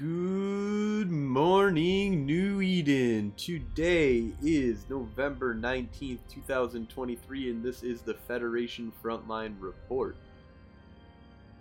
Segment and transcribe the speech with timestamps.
[0.00, 3.32] Good morning, New Eden.
[3.36, 10.14] Today is November 19th, 2023, and this is the Federation Frontline Report.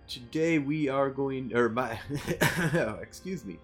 [0.07, 1.99] Today we are going, or my,
[3.01, 3.57] excuse me.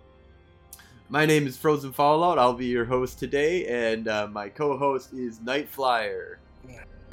[1.08, 2.40] My name is Frozen Fallout.
[2.40, 6.40] I'll be your host today, and uh, my co host is Night Flyer.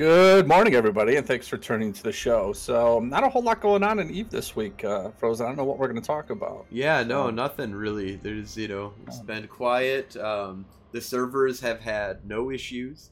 [0.00, 2.54] Good morning, everybody, and thanks for turning to the show.
[2.54, 5.44] So, not a whole lot going on in Eve this week, uh, Frozen.
[5.44, 6.64] I don't know what we're going to talk about.
[6.70, 8.16] Yeah, no, nothing really.
[8.16, 10.16] There's, you know, it's been quiet.
[10.16, 13.10] Um, the servers have had no issues.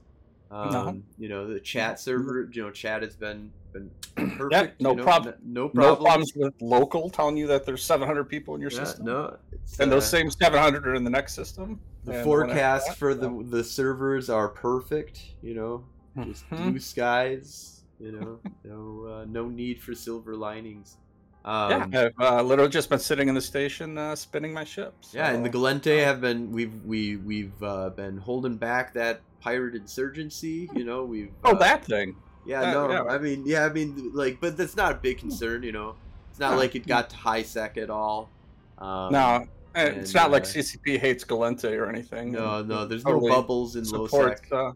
[0.50, 1.02] Um, No.
[1.18, 4.50] You know, the chat server, you know, chat has been been perfect.
[4.50, 6.32] Yeah, no you know, prob- no No problems.
[6.34, 9.04] with local telling you that there's 700 people in your Yeah, system.
[9.04, 9.36] no,
[9.78, 11.80] And those uh, same 700 are in the next system.
[12.06, 15.22] the and one after forecast for the the servers are perfect.
[15.42, 15.84] You know,
[16.24, 16.70] just Mhm.
[16.70, 17.74] blue skies.
[18.00, 20.96] You know, no uh, no need for silver linings.
[21.44, 24.94] Um, yeah, I've uh, literally just been sitting in the station uh, spinning my ship.
[25.12, 29.20] Yeah, and the so- Gallente have been we've we we've uh, been holding back that
[29.40, 30.68] pirate insurgency.
[30.74, 32.14] You know, we've Oh, uh, that thing.
[32.46, 33.02] yeah that- no yeah.
[33.04, 35.62] I mean yeah I mean like but that's not a big concern.
[35.62, 35.94] You know,
[36.30, 38.30] it's not like it got to high sec at all.
[38.78, 42.30] Um, no, eh, it's and, not like uh, CCP hates Gallente or anything.
[42.32, 44.46] no no there's totally no bubbles in low sec.
[44.52, 44.72] uh,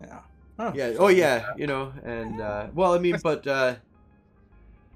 [0.00, 0.20] yeah.
[0.60, 0.72] Huh.
[0.74, 0.92] Yeah.
[0.98, 1.46] Oh yeah.
[1.56, 3.76] You know, and uh, well, I mean, but uh,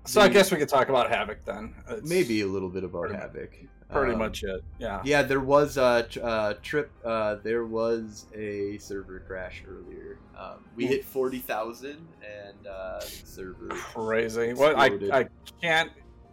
[0.05, 1.75] So I guess we could talk about Havoc then.
[1.89, 3.51] It's maybe a little bit about pretty- havoc.
[3.91, 4.63] pretty Um, much it.
[4.79, 5.01] Yeah.
[5.07, 6.91] Yeah, there was a uh, trip.
[7.03, 10.19] Uh, there was a server crash earlier.
[10.39, 13.69] Um, we hit forty thousand, and uh, the server.
[13.69, 14.53] Crazy.
[14.53, 14.87] Well, I.
[15.13, 15.27] I
[15.63, 15.91] can't.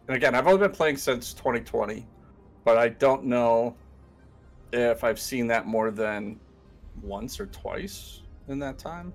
[0.08, 2.06] And again, I've only been playing since 2020,
[2.66, 3.76] but I don't know
[4.74, 6.38] if I've seen that more than
[7.02, 8.21] once or twice
[8.52, 9.14] in that time.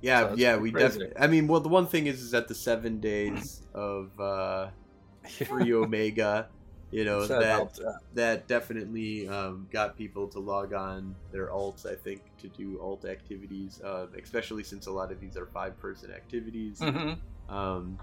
[0.00, 1.16] Yeah, So yeah, we definitely.
[1.18, 4.68] I mean, well, the one thing is, is that the seven days of uh,
[5.46, 6.48] free Omega,
[6.90, 7.80] you know, So that helped,
[8.14, 11.84] that definitely um, got people to log on their alts.
[11.84, 16.12] I think to do alt activities, uh, especially since a lot of these are five-person
[16.12, 16.78] activities.
[16.80, 17.18] mhm.
[17.48, 17.98] um,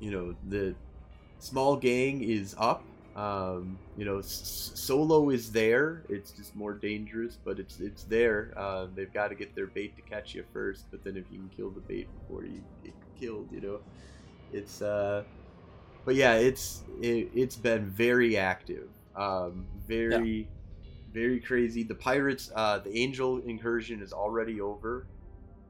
[0.00, 0.74] you know the
[1.38, 2.84] small gang is up
[3.16, 6.04] um, you know s- solo is there.
[6.10, 8.54] It's just more dangerous but it's it's there.
[8.56, 11.40] Uh, they've got to get their bait to catch you first but then if you
[11.40, 13.80] can kill the bait before you get killed you know
[14.52, 15.24] it's uh
[16.04, 18.90] but yeah it's it, it's been very active.
[19.16, 20.50] Um very
[21.12, 21.84] very crazy.
[21.84, 25.08] The pirates uh the angel incursion is already over.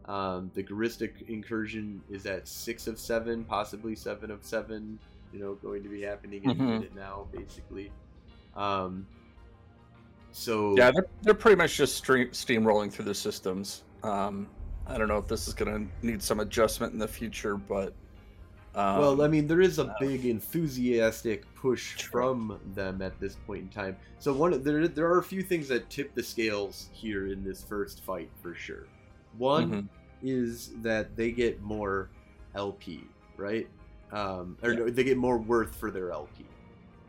[0.07, 5.01] Um, the Guristas incursion is at six of seven, possibly seven of seven.
[5.37, 6.57] You know, going to be happening Mhm.
[6.59, 7.93] minute now, basically.
[8.55, 9.07] Um,
[10.33, 13.85] so Yeah, they're, they're pretty much just stream, steamrolling through the systems.
[14.03, 14.49] Um,
[14.87, 17.93] I don't know if this is going to need some adjustment in the future, but.
[18.75, 22.11] Um, well, I mean, there is a uh, big enthusiastic push True.
[22.11, 23.97] from them at this point in time.
[24.19, 27.63] So one, there, there are a few things that tip the scales here in this
[27.63, 28.87] first fight for sure.
[29.37, 29.89] One Mhm.
[30.23, 32.09] is that they get more
[32.55, 33.05] LP,
[33.37, 33.69] right?
[34.17, 34.79] Um, or Yeah.
[34.79, 36.47] no, they get more worth for their LP.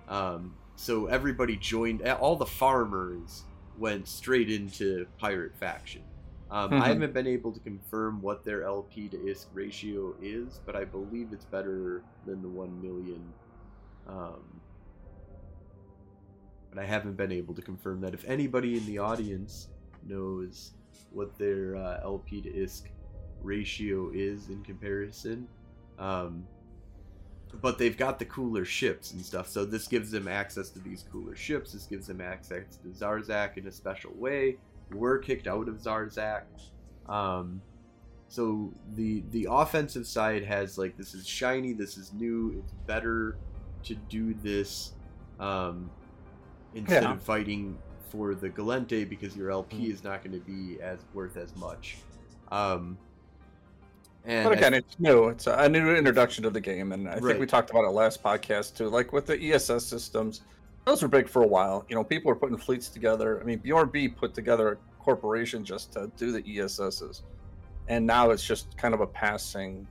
[0.10, 2.02] Um, so everybody joined.
[2.08, 3.46] All the farmers
[3.78, 6.04] went straight into pirate faction.
[6.52, 6.82] Um, Mhm.
[6.82, 10.84] I haven't been able to confirm what their LP to ISK ratio is, but I
[10.86, 13.22] believe it's better than the one million.
[14.08, 14.44] Um,
[16.70, 18.14] but I haven't been able to confirm that.
[18.14, 19.70] If anybody in the audience
[20.04, 20.74] knows
[21.12, 22.92] what their uh, LP to ISK
[23.44, 25.48] ratio is in comparison,
[26.00, 26.46] um,
[27.62, 31.06] but they've got the cooler ships and stuff, so this gives them access to these
[31.12, 31.74] cooler ships.
[31.74, 34.58] This gives them access to Zarzakh in a special way.
[34.92, 36.44] We're kicked out of Zarzakh.
[37.08, 37.62] Um,
[38.30, 43.38] so the the offensive side has like this is shiny, this is new, it's better
[43.84, 44.94] to do this
[45.40, 45.90] um,
[46.76, 47.14] instead Yeah.
[47.14, 47.78] of fighting
[48.12, 49.94] for the Gallente because your LP Mhm.
[49.94, 51.98] is not going to be as worth as much.
[52.52, 52.98] Um,
[54.28, 55.30] and But again, it's new.
[55.30, 57.24] It's a new introduction to the game, and I Right.
[57.24, 58.90] think we talked about it last podcast too.
[58.90, 60.42] Like with the ESS systems,
[60.84, 61.86] those were big for a while.
[61.88, 63.40] You know, people were putting fleets together.
[63.42, 67.24] I mean, BRB put together a corporation just to do the ESSs,
[67.88, 69.88] and now it's just kind of a passing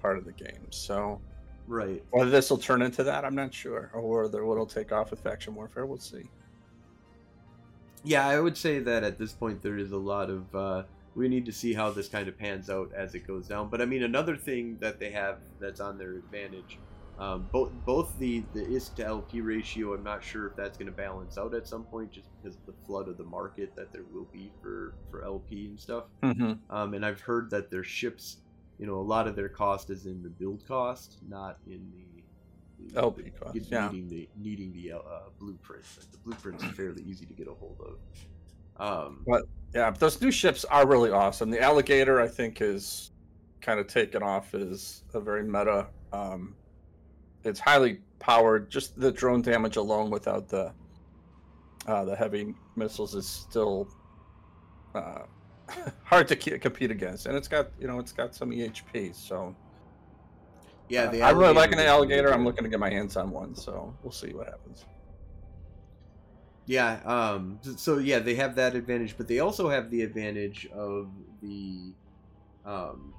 [0.00, 0.66] part of the game.
[0.70, 1.20] So
[1.66, 2.02] right.
[2.10, 5.20] whether this will turn into that, I'm not sure, or whether it'll take off with
[5.20, 6.30] faction warfare, we'll see.
[8.02, 10.54] Yeah, I would say that at this point there is a lot of.
[10.54, 10.82] Uh,
[11.14, 13.68] we need to see how this kind of pans out as it goes down.
[13.68, 16.78] But I mean, another thing that they have that's on their advantage,
[17.18, 19.94] um, both both the the ISK to LP ratio.
[19.94, 22.66] I'm not sure if that's going to balance out at some point, just because of
[22.66, 26.04] the flood of the market that there will be for for LP and stuff.
[26.22, 26.54] Mm-hmm.
[26.74, 28.38] Um, and I've heard that their ships,
[28.78, 33.00] you know, a lot of their cost is in the build cost, not in the
[33.00, 33.88] LP cost, get- yeah.
[33.88, 35.00] needing the needing the uh,
[35.38, 35.96] blueprints.
[35.98, 37.98] Like, the blueprints are fairly easy to get a hold of.
[38.76, 39.24] Um,
[39.74, 41.50] Yeah, but those new ships are really awesome.
[41.50, 43.10] The alligator, I think, is
[43.60, 45.88] kind of taken off as a very meta.
[46.12, 46.54] Um,
[47.42, 48.70] it's highly powered.
[48.70, 50.72] Just the drone damage alone, without the
[51.88, 53.88] uh, the heavy missiles, is still
[54.94, 55.22] uh,
[56.04, 57.26] hard to ke- compete against.
[57.26, 59.12] And it's got you know it's got some EHP.
[59.12, 59.56] So
[60.88, 62.32] yeah, uh, I really like an alligator.
[62.32, 63.56] I'm looking to get my hands on one.
[63.56, 64.84] So we'll see what happens.
[66.66, 71.10] Yeah, um, so yeah, they have that advantage, but they also have the advantage of
[71.42, 71.92] the
[72.64, 73.12] um,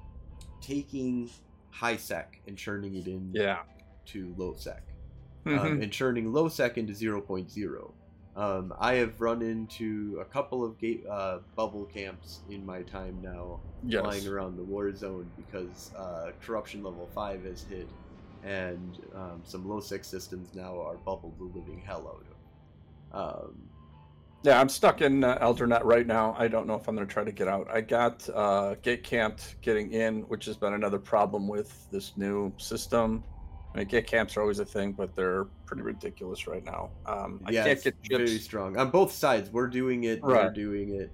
[0.62, 1.30] taking
[1.70, 3.60] high sec and churning it in Yeah.
[4.08, 4.82] to low sec,
[5.46, 5.60] Mhm.
[5.60, 7.94] um, and churning low sec into 0.0.
[8.36, 13.20] Um, I have run into a couple of gate uh, bubble camps in my time
[13.22, 14.02] now, yes.
[14.02, 17.88] flying around the war zone because uh, corruption level five has hit,
[18.44, 22.35] and um, some low sec systems now are bubbled the living hell out of.
[23.12, 23.70] Um,
[24.44, 26.36] Yeah, I'm stuck in uh, Eldernet right now.
[26.38, 27.68] I don't know if I'm going to try to get out.
[27.72, 32.54] I got uh, gate camped getting in, which has been another problem with this new
[32.58, 33.24] system.
[33.74, 36.92] I mean, gate camps are always a thing, but they're pretty ridiculous right now.
[37.06, 39.50] Um, I yeah, can't it's get very strong on both sides.
[39.50, 40.22] We're doing it.
[40.22, 40.54] They're Right.
[40.54, 41.12] doing it.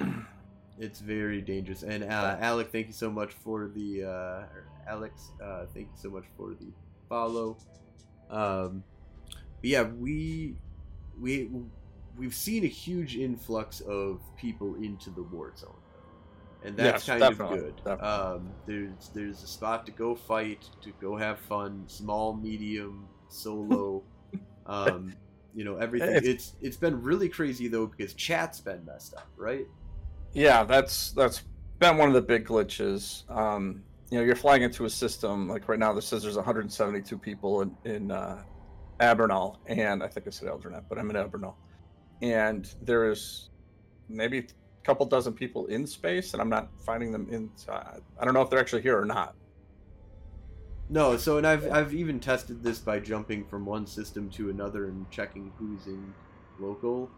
[0.00, 0.26] Um,
[0.78, 1.82] it's very dangerous.
[1.82, 4.42] And uh, Alec, thank you so much for the uh,
[4.88, 5.32] Alex.
[5.42, 6.72] Uh, thank you so much for the
[7.08, 7.58] follow.
[8.30, 8.84] Um,
[9.60, 10.58] but yeah, we
[11.18, 11.50] we
[12.16, 15.80] we've seen a huge influx of people into the war zone,
[16.62, 17.82] and that's Yes, kind definitely, of good.
[17.84, 18.04] definitely.
[18.06, 24.06] Um, there's there's a spot to go fight, to go have fun, small, medium, solo.
[24.66, 25.16] um,
[25.54, 26.18] you know everything.
[26.18, 29.66] It's- It's it's been really crazy though because chat's been messed up, right?
[30.32, 31.42] Yeah, that's that's
[31.78, 33.28] been one of the big glitches.
[33.30, 35.92] Um, you know, you're flying into a system like right now.
[35.92, 38.44] This says there's 172 people in in uh,
[39.00, 41.54] Aubenall, and I think I said Eldernet, but I'm in Aubenall,
[42.22, 43.50] and there's
[44.08, 44.44] maybe a
[44.84, 48.00] couple dozen people in space, and I'm not finding them inside.
[48.18, 49.34] I don't know if they're actually here or not.
[50.90, 54.86] No, so and I've I've even tested this by jumping from one system to another
[54.88, 56.14] and checking who's in
[56.58, 57.10] local.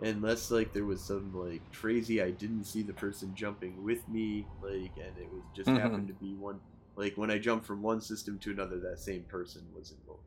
[0.00, 4.46] Unless like there was some like crazy I didn't see the person jumping with me,
[4.62, 5.80] like and it was just Mhm.
[5.80, 6.60] happened to be one
[6.96, 10.25] like when I jumped from one system to another, that same person was in local.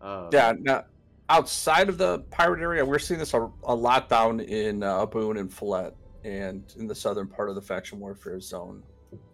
[0.00, 0.84] Um, Yeah, now
[1.30, 5.38] outside of the pirate area, we're seeing this a, a lot down in uh, Aboon
[5.38, 5.94] and Follette
[6.24, 8.82] and in the southern part of the faction warfare zone,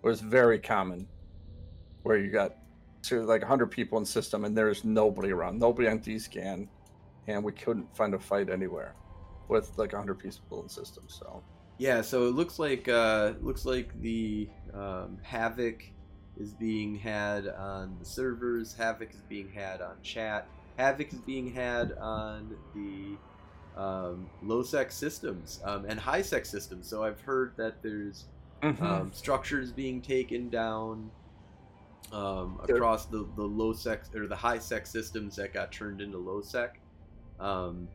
[0.03, 1.09] where it's very common,
[2.03, 2.57] where you got
[3.05, 6.69] to like 100 people in system and there's nobody around, nobody on D-scan,
[7.27, 8.95] and we couldn't find a fight anywhere
[9.49, 11.05] with like 100 people in system.
[11.09, 11.43] So
[11.79, 15.83] Yeah, so it looks like uh, looks like the um, havoc
[16.39, 18.75] is being had on the servers.
[18.75, 20.49] Havoc is being had on chat.
[20.77, 26.89] Havoc is being had on the um, low sec systems um, and high sec systems.
[26.89, 28.27] So I've heard that there's
[28.63, 31.11] um, structures being taken down
[32.13, 36.19] um, across the, the low sec or the high sec systems that got turned into
[36.19, 36.81] low sec.
[37.39, 37.89] Um,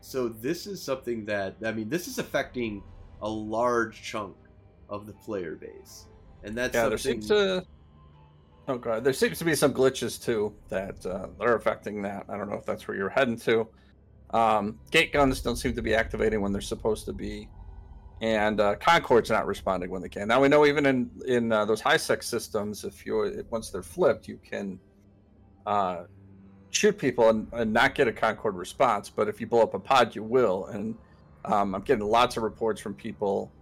[0.00, 2.82] so this is something that I mean, this is affecting
[3.22, 4.36] a large chunk
[4.88, 6.06] of the player base,
[6.46, 7.64] and that's yeah, there seems to.
[8.68, 12.24] Oh god, there seems to be some glitches too that uh, are affecting that.
[12.28, 13.68] I don't know if that's where you're heading to.
[14.30, 17.48] Um, gate guns don't seem to be activating when they're supposed to be,
[18.20, 20.26] and uh, Concord's not responding when they can.
[20.28, 23.82] Now we know even in in uh, those high sec systems, if you once they're
[23.82, 24.80] flipped, you can
[25.66, 26.04] uh,
[26.70, 29.10] shoot people and, and not get a Concord response.
[29.10, 30.66] But if you blow up a pod, you will.
[30.66, 30.96] And
[31.44, 33.52] um, I'm getting lots of reports from people.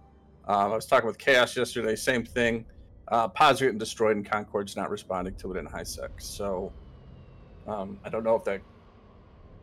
[0.47, 2.65] Um, I was talking with Chaos yesterday, same thing.
[3.07, 6.09] Uh, pods are getting destroyed and Concord's not responding to it in high sec.
[6.17, 6.71] So
[7.67, 8.61] um, I don't know if that.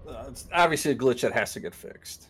[0.08, 2.28] Uh, it's obviously a glitch that has to get fixed.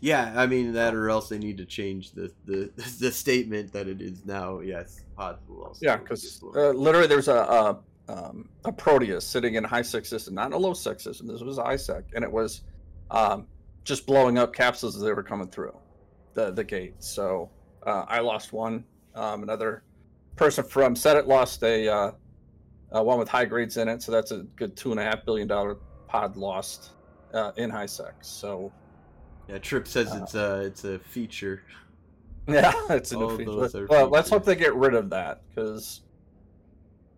[0.00, 2.70] Yeah, I mean that, or else they need to change the the,
[3.00, 4.60] the statement that it is now.
[4.60, 5.78] Yes, pods will also.
[5.80, 7.36] Yeah, because uh, literally there's a
[8.08, 11.26] a, um, a Proteus sitting in high sec system, not a low sec system.
[11.26, 12.62] This was a high sec, and it was
[13.10, 13.46] um,
[13.84, 15.76] just blowing up capsules as they were coming through
[16.34, 16.94] the the gate.
[16.98, 17.48] So
[17.86, 18.84] uh, I lost one.
[19.14, 19.83] Um, another
[20.36, 22.10] person from Sedit lost a uh,
[22.94, 25.24] uh, one with high grades in it, so that's a good two and a half
[25.24, 25.76] billion dollar
[26.08, 26.90] pod lost
[27.32, 28.14] uh, in high sec.
[28.22, 28.72] So
[29.48, 31.62] yeah, Trip says uh, it's a it's a feature.
[32.46, 33.86] Yeah, it's a new feature.
[33.88, 36.02] Well, let's hope they get rid of that because,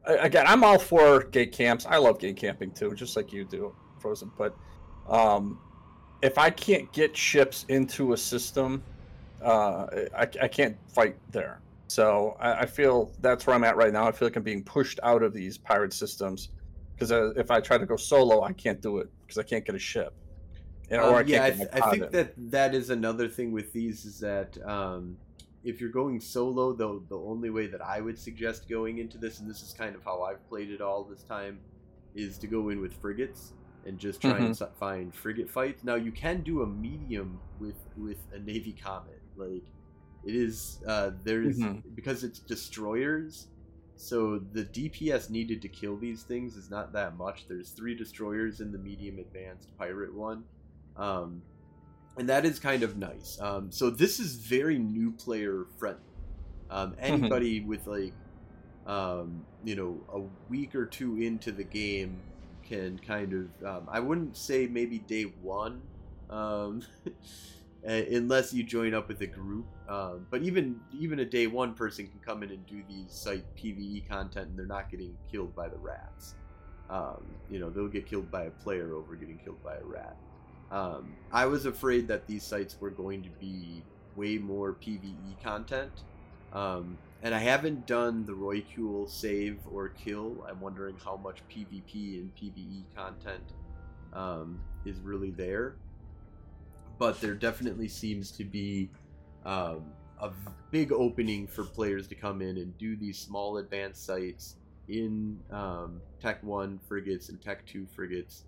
[0.05, 1.85] again, I'm all for gate camps.
[1.85, 4.31] I love gate camping too, just like you do, Frozen.
[4.39, 4.57] But
[5.09, 5.59] um,
[6.23, 8.85] if I can't get ships into a system,
[9.43, 11.61] uh, I, I can't fight there.
[11.89, 14.07] So I, I feel that's where I'm at right now.
[14.09, 16.51] I feel like I'm being pushed out of these pirate systems
[16.97, 19.65] because uh, if I try to go solo, I can't do it because I can't
[19.65, 20.15] get a ship.
[20.91, 22.13] You know, or I Um, can't yeah, I, th- I think in.
[22.13, 25.19] that that is another thing with these is that um,
[25.63, 29.41] if you're going solo, though, the only way that I would suggest going into this,
[29.41, 31.61] and this is kind of how I've played it all this time,
[32.15, 33.53] is to go in with frigates
[33.85, 34.59] and just try and Mhm.
[34.59, 35.85] s- find frigate fights.
[35.85, 39.65] Now you can do a medium with with a Navy Comet, like
[40.27, 41.83] it is uh, there's Mhm.
[41.95, 43.47] because it's destroyers.
[43.99, 47.47] So the DPS needed to kill these things is not that much.
[47.49, 50.45] There's three destroyers in the medium advanced pirate one,
[50.97, 51.41] um,
[52.19, 53.41] and that is kind of nice.
[53.41, 56.03] Um, so this is very new player friendly.
[56.69, 58.13] Um, anybody with like,
[58.87, 62.19] um, you know, a week or two into the game
[62.65, 63.65] can kind of.
[63.67, 65.81] Um, I wouldn't say maybe day one,
[66.29, 66.83] um,
[67.85, 69.65] unless you join up with a group.
[69.89, 73.45] Um, but even even a day one person can come in and do these site
[73.57, 76.35] PVE content, and they're not getting killed by the rats.
[76.91, 80.17] Um, you know, they'll get killed by a player over getting killed by a rat.
[80.71, 83.83] Um, I was afraid that these sites were going to be
[84.17, 85.93] way more PVE content.
[86.53, 90.45] Um, and I haven't done the Roycule save or kill.
[90.49, 93.43] I'm wondering how much PvP and PvE content
[94.13, 95.77] um, is really there.
[96.99, 98.91] But there definitely seems to be
[99.47, 99.85] um,
[100.21, 100.31] a
[100.71, 104.57] big opening for players to come in and do these small advanced sites
[104.89, 108.45] in um, Tech 1 frigates and Tech 2 frigates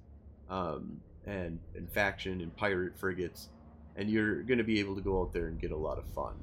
[0.50, 3.48] um, and, and faction and pirate frigates.
[3.96, 6.04] And you're going to be able to go out there and get a lot of
[6.14, 6.34] fun.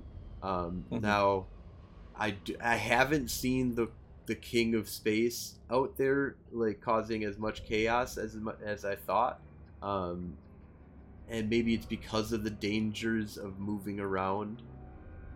[0.43, 1.01] Um, Mhm.
[1.01, 1.45] Now,
[2.15, 3.89] I, d- I haven't seen the
[4.27, 9.39] the king of space out there like causing as much chaos as as I thought.
[9.83, 10.35] Um,
[11.29, 14.61] and maybe it's because of the dangers of moving around.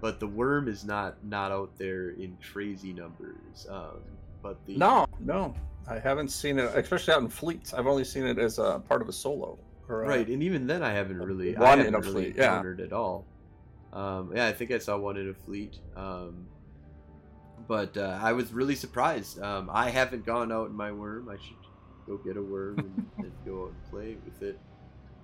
[0.01, 3.67] But the worm is not not out there in crazy numbers.
[3.69, 4.01] Um,
[4.41, 5.53] but the No, no,
[5.87, 7.73] I haven't seen it, especially out in fleets.
[7.73, 9.59] I've only seen it as a part of a solo.
[9.87, 12.43] Right, and even then I haven't really I One in haven't a really fleet, yeah.
[12.43, 13.25] encountered at all.
[13.91, 15.79] Um, yeah, I think I saw one in a fleet.
[15.95, 16.45] Um,
[17.67, 19.41] but uh, I was really surprised.
[19.41, 21.27] Um, I haven't gone out in my worm.
[21.27, 21.57] I should
[22.07, 24.59] go get a worm and, and go out and play with it.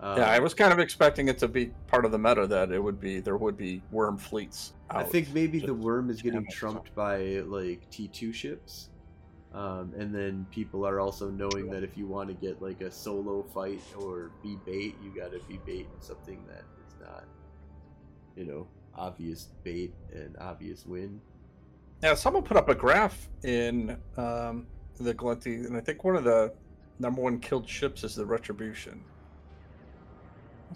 [0.01, 2.71] Um, yeah, I was kind of expecting it to be part of the meta that
[2.71, 4.73] it would be there would be worm fleets.
[4.89, 8.89] I think maybe the worm is getting trumped by like T two ships,
[9.53, 12.91] um, and then people are also knowing that if you want to get like a
[12.91, 17.23] solo fight or be bait, you got to be bait in something that is not,
[18.35, 21.21] you know, obvious bait and obvious win.
[22.03, 24.67] Now, someone put up a graph in um,
[24.99, 26.53] the Glenty, and I think one of the
[26.99, 29.01] number one killed ships is the Retribution.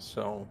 [0.00, 0.48] So,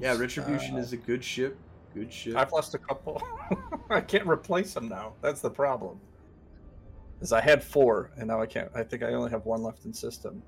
[0.00, 1.58] Yeah, Retribution uh, is a good ship.
[1.94, 2.34] Good ship.
[2.36, 3.22] I've lost a couple.
[3.90, 5.14] I can't replace them now.
[5.20, 6.00] That's the problem.
[7.20, 8.70] Is I had four, and now I can't.
[8.74, 10.42] I think I only have one left in system.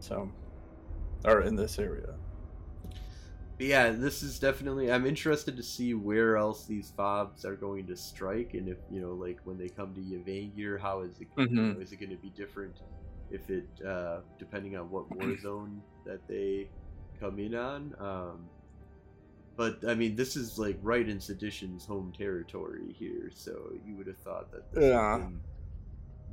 [0.00, 0.30] So,
[1.24, 2.14] or in this area.
[3.58, 4.90] But yeah, this is definitely.
[4.90, 9.00] I'm interested to see where else these fobs are going to strike, and if you
[9.00, 11.28] know, like when they come to Yavangir, how is it?
[11.36, 12.74] you know, is it going to be different?
[13.30, 16.68] If it, uh, depending on what war zone that they
[17.20, 17.94] come in on.
[17.98, 18.48] Um,
[19.56, 24.06] but I mean, this is like right in Sedition's home territory here, so you would
[24.06, 25.14] have thought that this Yeah.
[25.14, 25.40] would have been,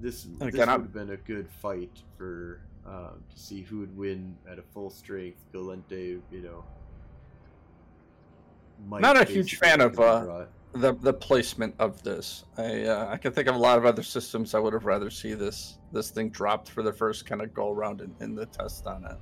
[0.01, 4.35] this, this would have been a good fight for um, to see who would win
[4.49, 5.39] at a full strength.
[5.53, 6.65] Gallente, you know.
[8.87, 12.43] might Not a huge fan of, uh, the the placement of this.
[12.57, 15.09] I uh, I can think of a lot of other systems I would have rather
[15.09, 18.47] see this this thing dropped for the first kind of go around in, in the
[18.47, 19.17] test on it.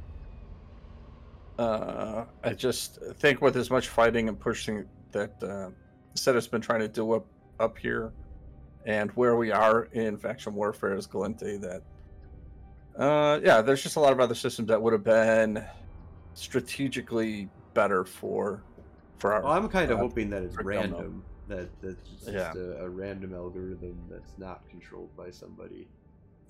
[1.58, 5.70] Uh, I just think with as much fighting and pushing that uh,
[6.16, 7.26] Set has been trying to do up
[7.60, 8.12] up here,
[8.86, 11.84] and where we are in faction warfare as Gallente, that
[13.02, 15.64] uh, yeah, there's just a lot of other systems that would have been
[16.34, 18.64] strategically better for
[19.20, 19.42] for our.
[19.44, 21.24] Well, I'm kind of uh, hoping that it's random.
[21.48, 22.54] That that's just Yeah.
[22.56, 25.88] a, a random algorithm that's not controlled by somebody.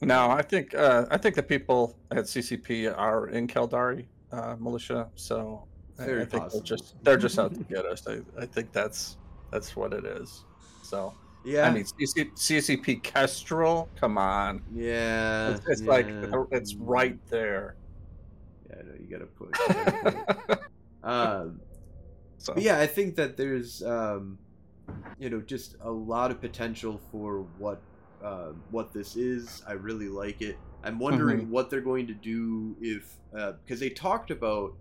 [0.01, 5.09] No, I think uh, I think the people at CCP are in Caldari uh, militia,
[5.15, 8.07] so Very I think they're just they're just out to get us.
[8.07, 9.17] I, I think that's
[9.51, 10.45] that's what it is.
[10.83, 16.07] So Yeah, I mean, CC, CCP Kestrel, come on, yeah, it's, it's like
[16.51, 17.75] it's mm, right there.
[18.69, 19.50] Yeah, I know you gotta push.
[19.67, 20.57] you gotta push.
[21.03, 21.61] um,
[22.38, 24.39] so yeah, I think that there's um,
[25.19, 27.81] you know just a lot of potential for what
[28.23, 29.63] uh, what this is.
[29.67, 30.57] I really like it.
[30.83, 31.51] I'm wondering Mm-hmm.
[31.51, 34.73] what they're going to do if because they talked about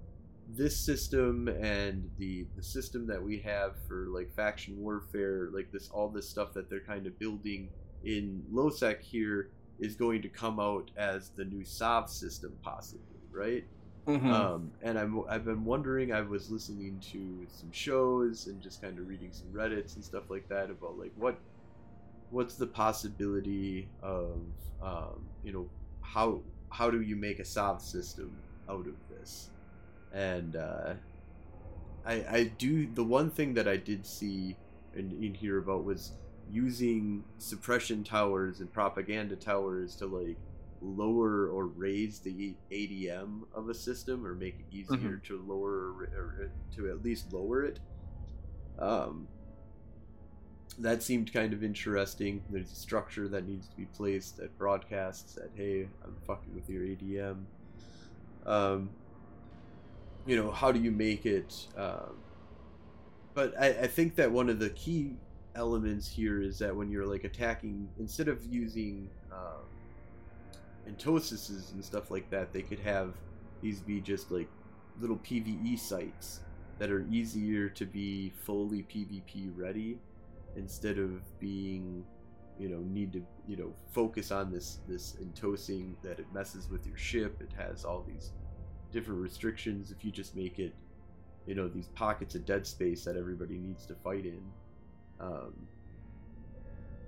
[0.48, 5.88] this system and the the system that we have for like faction warfare, like this
[5.90, 7.70] all this stuff that they're kind of building
[8.04, 13.64] in Lowsec here is going to come out as the new Sov system, possibly, right?
[14.06, 14.26] Mhm.
[14.26, 16.12] Um, and I'm I've been wondering.
[16.12, 20.30] I was listening to some shows and just kind of reading some Reddits and stuff
[20.30, 21.38] like that about like what
[22.30, 24.40] what's the possibility of
[24.82, 25.70] um, you know
[26.12, 26.40] how
[26.70, 28.36] how do you make a Sov system
[28.68, 29.50] out of this?
[30.12, 30.94] And uh,
[32.04, 34.56] I I do the one thing that I did see
[34.94, 36.12] and, and hear about was
[36.50, 40.36] using suppression towers and propaganda towers to like
[40.82, 46.08] lower or raise the ADM of a system or make it easier to lower or,
[46.16, 47.78] or to at least lower it.
[48.78, 49.28] Um,
[50.78, 52.42] that seemed kind of interesting.
[52.50, 56.68] There's a structure that needs to be placed that broadcasts that hey, I'm fucking with
[56.68, 57.44] your ADM.
[58.46, 58.90] Um,
[60.26, 61.66] you know, how do you make it?
[61.76, 62.16] Um,
[63.34, 65.16] but I, I think that one of the key
[65.54, 69.64] elements here is that when you're like attacking, instead of using um,
[70.86, 73.14] and stuff like that, they could have
[73.60, 74.48] these be just like
[75.00, 76.40] little PVE sites
[76.78, 79.98] that are easier to be fully PvP ready
[80.56, 82.04] instead of being
[82.58, 86.86] you know need to you know focus on this this entosing that it messes with
[86.86, 88.32] your ship it has all these
[88.92, 90.74] different restrictions if you just make it
[91.46, 94.42] you know these pockets of dead space that everybody needs to fight in
[95.20, 95.52] um,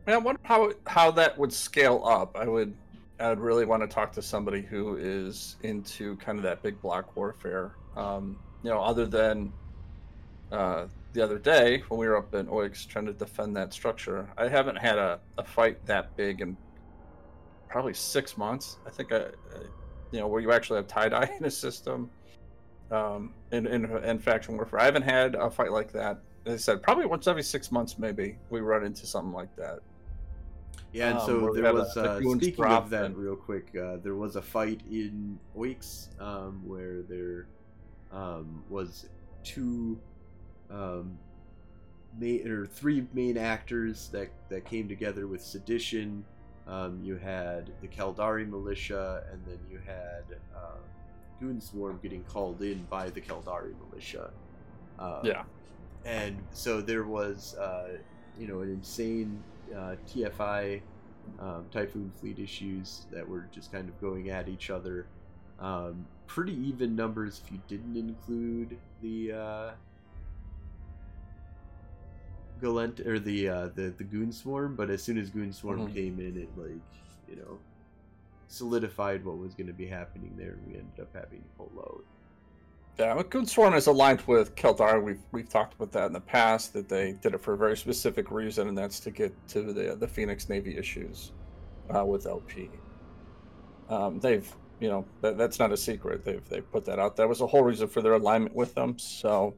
[0.06, 2.36] I wonder how how that would scale up.
[2.36, 2.74] I would
[3.20, 7.14] I'd really want to talk to somebody who is into kind of that big block
[7.16, 7.72] warfare.
[7.96, 9.52] Um, you know, other than
[10.50, 14.28] uh, the other day when we were up in Oix trying to defend that structure,
[14.38, 16.56] I haven't had a, a fight that big in
[17.68, 18.78] probably six months.
[18.86, 19.28] I think I, I
[20.10, 22.10] you know, where you actually have TiDi in a system.
[22.90, 26.20] Um, in, in in faction warfare, I haven't had a fight like that.
[26.44, 29.78] As I said, probably once every six months, maybe we run into something like that.
[30.92, 33.74] Yeah, and Um, so there have a- was, uh, speaking of that, and- real quick,
[33.74, 37.46] uh, there was a fight in Oix um, where there
[38.10, 39.08] um, was
[39.42, 39.98] two
[40.72, 41.18] um,
[42.18, 46.24] main or three main actors that that came together with sedition.
[46.66, 50.24] Um, you had the Caldari militia, and then you had
[50.56, 50.78] uh,
[51.42, 54.32] Goonswarm getting called in by the Caldari militia.
[54.98, 55.44] Um, Yeah.
[56.04, 57.98] and so there was uh,
[58.38, 60.82] you know an insane uh, TFI
[61.40, 65.06] um, Typhoon fleet issues that were just kind of going at each other.
[65.60, 69.70] Um, pretty even numbers if you didn't include the uh,
[72.62, 75.94] Galent or the uh, the the Goonswarm, but as soon as Goonswarm Mhm.
[75.94, 76.80] came in, it like
[77.28, 77.58] you know
[78.48, 81.70] solidified what was going to be happening there, and we ended up having to pull
[81.80, 82.04] out.
[82.98, 85.02] Yeah, well, Goonswarm is aligned with Keldar.
[85.02, 86.72] We've we've talked about that in the past.
[86.74, 89.96] That they did it for a very specific reason, and that's to get to the
[89.96, 91.32] the Phoenix Navy issues
[91.94, 92.70] uh, with LP.
[93.88, 96.24] Um, they've you know that, that's not a secret.
[96.24, 97.16] They've they put that out.
[97.16, 98.98] That was the whole reason for their alignment with them.
[98.98, 99.54] So,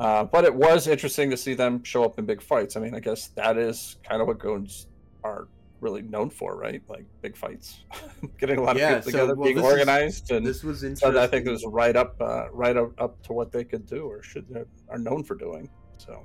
[0.00, 2.74] uh, but it was interesting to see them show up in big fights.
[2.76, 4.86] I mean, I guess that is kind of what Goons
[5.22, 5.46] are
[5.80, 6.82] really known for, right?
[6.88, 7.84] Like big fights,
[8.38, 10.84] getting a lot of people so, together, well, being this is- organized, and This was
[10.98, 11.20] so.
[11.20, 14.06] I think it was right up, uh, right up, up to what they could do
[14.06, 14.46] or should
[14.88, 15.68] are known for doing.
[15.98, 16.22] So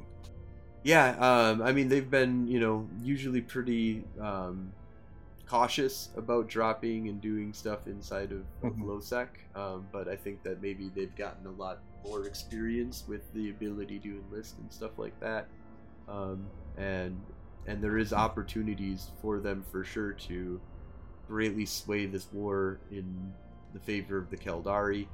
[0.84, 4.72] Yeah, um, I mean they've been, you know, usually pretty um,
[5.48, 8.84] cautious about dropping and doing stuff inside of, of Mhm.
[8.86, 13.50] LoSec, um, but I think that maybe they've gotten a lot more experience with the
[13.50, 15.48] ability to enlist and stuff like that,
[16.08, 16.46] um,
[16.78, 17.20] and
[17.68, 20.62] and there is opportunities for them for sure to
[21.28, 23.34] greatly sway this war in
[23.74, 25.08] the favor of the Caldari.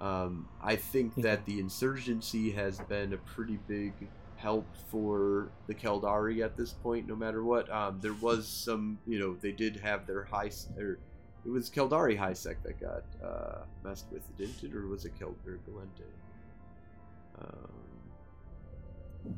[0.00, 3.92] Um, I think that the insurgency has been a pretty big
[4.38, 7.68] help for the Caldari at this point, no matter what.
[7.70, 10.98] Um, there was some, you know, they did have their high, or
[11.44, 15.12] it was Caldari high sec that got uh, messed with, didn't it, or was it
[15.18, 16.06] Kel or Gallente?
[17.40, 19.34] Um,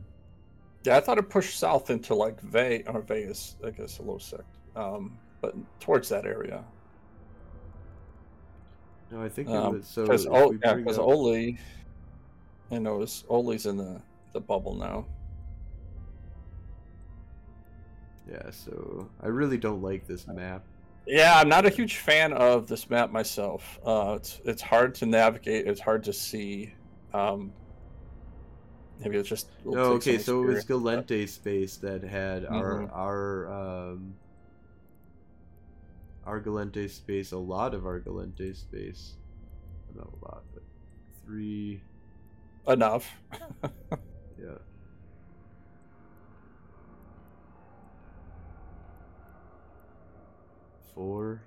[0.84, 4.02] yeah, I thought it pushed south into like Vey or Vey is I guess a
[4.02, 4.44] low sect,
[4.76, 6.64] um, but towards that area.
[9.10, 10.02] no, I think it Um, was so.
[10.04, 11.58] Because we yeah, up- Oli,
[12.70, 14.00] I know is Oli's in the
[14.32, 15.06] the bubble now.
[18.30, 20.64] yeah, so I really don't like this map.
[21.06, 23.78] Yeah, I'm not a huge fan of this map myself.
[23.84, 25.66] Uh, it's it's hard to navigate.
[25.66, 26.72] It's hard to see.
[27.12, 27.52] Um,
[29.00, 32.90] maybe it's just No, take okay, so it was Gallente space that had our Mhm.
[32.92, 34.14] our um
[36.24, 39.16] our Gallente space, a lot of our Gallente space.
[39.96, 40.62] Not a lot, but
[41.24, 41.82] three.
[42.68, 43.10] Enough.
[44.40, 44.58] Yeah.
[50.94, 51.42] Four.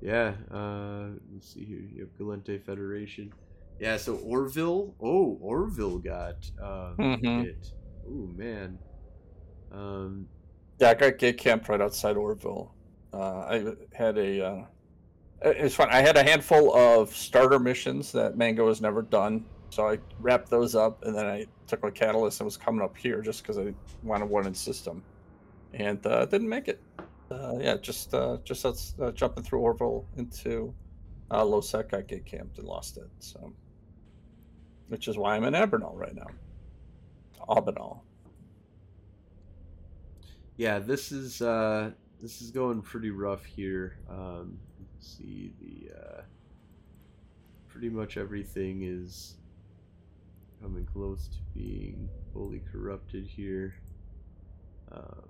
[0.00, 1.80] Yeah, uh, let's see here.
[1.80, 3.32] You have Gallente Federation.
[3.80, 4.94] Yeah, so Orvolle.
[5.00, 7.44] Oh, Orvolle got um, Mhm.
[7.44, 7.66] hit.
[8.06, 8.78] Oh, man.
[9.70, 10.28] Um,
[10.80, 12.70] Yeah, I got gate camped right outside Orvolle.
[13.12, 14.40] Uh, I had a.
[14.46, 14.66] Uh,
[15.42, 15.88] it's fun.
[15.90, 20.50] I had a handful of starter missions that Mango has never done, so I wrapped
[20.50, 23.58] those up, and then I took my catalyst and was coming up here just because
[23.58, 25.02] I wanted one in system,
[25.74, 26.80] and uh, didn't make it.
[27.30, 30.74] Uh, yeah, just uh, just that's, uh, jumping through Orvolle into
[31.30, 33.08] uh, low sec, got gate camped and lost it.
[33.20, 33.52] So,
[34.88, 36.28] which is why I'm in Aubenall right now.
[37.48, 38.00] Aubenall.
[40.56, 43.98] yeah, this is uh, this is going pretty rough here.
[44.10, 44.58] Um,
[45.00, 46.22] see the uh,
[47.68, 49.36] pretty much everything is
[50.62, 53.74] coming close to being fully corrupted here.
[54.92, 55.22] Um,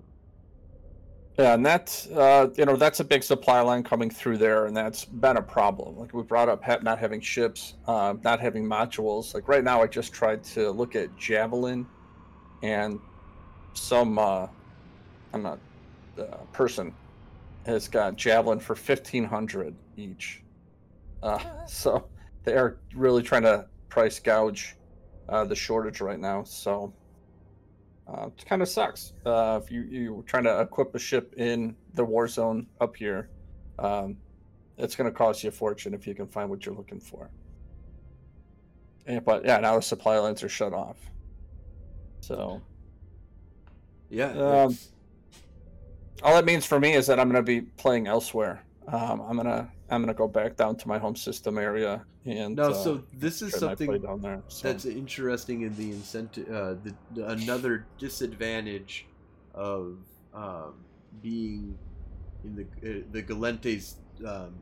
[1.37, 4.75] Yeah, and that uh, you know that's a big supply line coming through there, and
[4.75, 5.97] that's been a problem.
[5.97, 9.33] Like we brought up, ha- not having ships, uh, not having modules.
[9.33, 11.85] Like right now, I just tried to look at Javelin,
[12.61, 12.99] and
[13.73, 14.47] some uh,
[15.33, 15.59] I'm not
[16.17, 16.93] uh, person
[17.65, 20.43] has got Javelin for fifteen hundred each.
[21.23, 22.09] Uh, so
[22.43, 24.75] they are really trying to price gouge
[25.29, 26.43] uh, the shortage right now.
[26.43, 26.93] So
[28.07, 29.13] uh, it kind of sucks.
[29.25, 33.29] Uh, if you you're trying to equip a ship in the war zone up here,
[33.77, 34.17] um,
[34.77, 37.29] it's going to cost you a fortune if you can find what you're looking for.
[39.05, 40.97] And, but yeah, now the supply lines are shut off.
[42.21, 42.61] So
[44.09, 44.77] yeah, Um,
[46.23, 48.63] all that means for me is that I'm going to be playing elsewhere.
[48.91, 52.71] Um, I'm gonna I'm gonna go back down to my home system area and no.
[52.71, 54.41] uh, so this is try my play something down there.
[54.47, 54.67] So.
[54.67, 59.05] that's interesting in the incentive uh, the, the another disadvantage
[59.53, 59.97] of
[60.33, 60.73] um,
[61.21, 61.77] being
[62.43, 64.55] in the uh, the Gallente's um,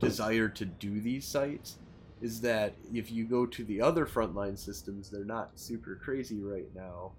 [0.00, 1.78] desire to do these sites
[2.20, 6.68] is that if you go to the other frontline systems they're not super crazy right
[6.74, 7.12] now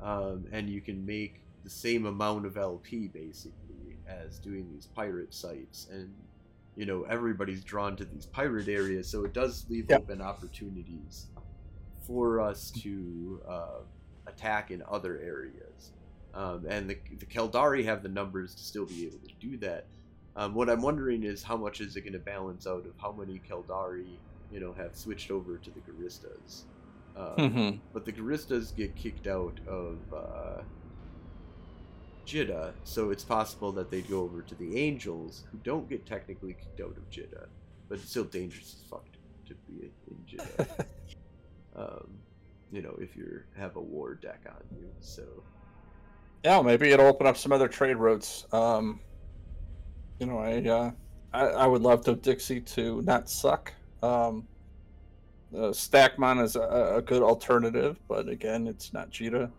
[0.00, 3.69] um, and you can make the same amount of LP basically
[4.10, 6.12] as doing these pirate sites and
[6.76, 10.02] you know everybody's drawn to these pirate areas so it does leave Yep.
[10.02, 11.26] open opportunities
[12.06, 13.80] for us to uh,
[14.26, 15.92] attack in other areas
[16.34, 19.86] um, and the, the Caldari have the numbers to still be able to do that
[20.36, 23.12] um, what I'm wondering is how much is it going to balance out of how
[23.12, 24.16] many Caldari
[24.52, 26.62] you know have switched over to the Guristas
[27.16, 27.80] um, Mhm.
[27.92, 30.62] but the Guristas get kicked out of uh,
[32.30, 36.52] Jita, so it's possible that they'd go over to the Angels, who don't get technically
[36.54, 37.46] kicked out of Jita,
[37.88, 40.86] but it's still dangerous as fuck to, to be in Jita.
[41.76, 42.08] um,
[42.70, 44.88] you know, if you have a war deck on you.
[45.00, 45.24] So
[46.44, 48.46] Yeah, maybe it'll open up some other trade routes.
[48.52, 49.00] Um,
[50.20, 50.90] you know, I, uh,
[51.32, 53.72] I I would love to Dixie to not suck.
[54.04, 54.46] Um,
[55.52, 59.50] uh, Stacmon is a, a good alternative, but again, it's not Jita.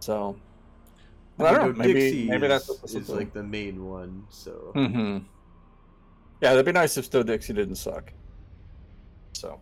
[0.00, 0.36] So,
[1.38, 1.72] I don't know.
[1.72, 4.26] Maybe Dixie maybe that's is, is like the main one.
[4.30, 5.18] So hmm
[6.40, 8.12] Yeah, that'd be nice if Stowe Dixie didn't suck.
[9.34, 9.60] So,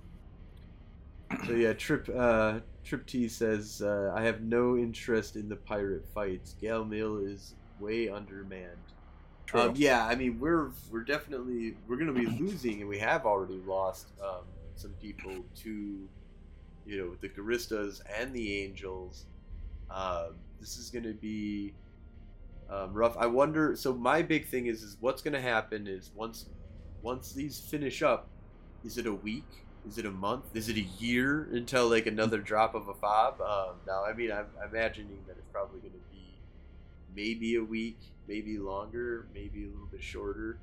[1.47, 6.07] So yeah, Trip uh, Trip T says uh, I have no interest in the pirate
[6.15, 6.55] fights.
[6.61, 8.93] Gal Mill is way undermanned.
[9.47, 9.61] true.
[9.61, 13.61] Um, yeah, I mean we're we're definitely we're gonna be losing, and we have already
[13.61, 16.09] lost um, some people to,
[16.85, 19.27] you know, the Guristas and the Angels.
[19.91, 21.75] Um, this is gonna be
[22.71, 23.17] um, rough.
[23.19, 23.75] I wonder.
[23.75, 26.47] So my big thing is, is what's gonna happen is once
[27.03, 28.29] once these finish up,
[28.85, 29.45] is it a week?
[29.87, 30.45] Is it a month?
[30.55, 33.41] Is it a year until like another drop of a fob?
[33.41, 36.37] Um, now, I mean, I'm, I'm imagining that it's probably going to be
[37.17, 37.99] maybe a week,
[38.29, 40.59] maybe longer, maybe a little bit shorter.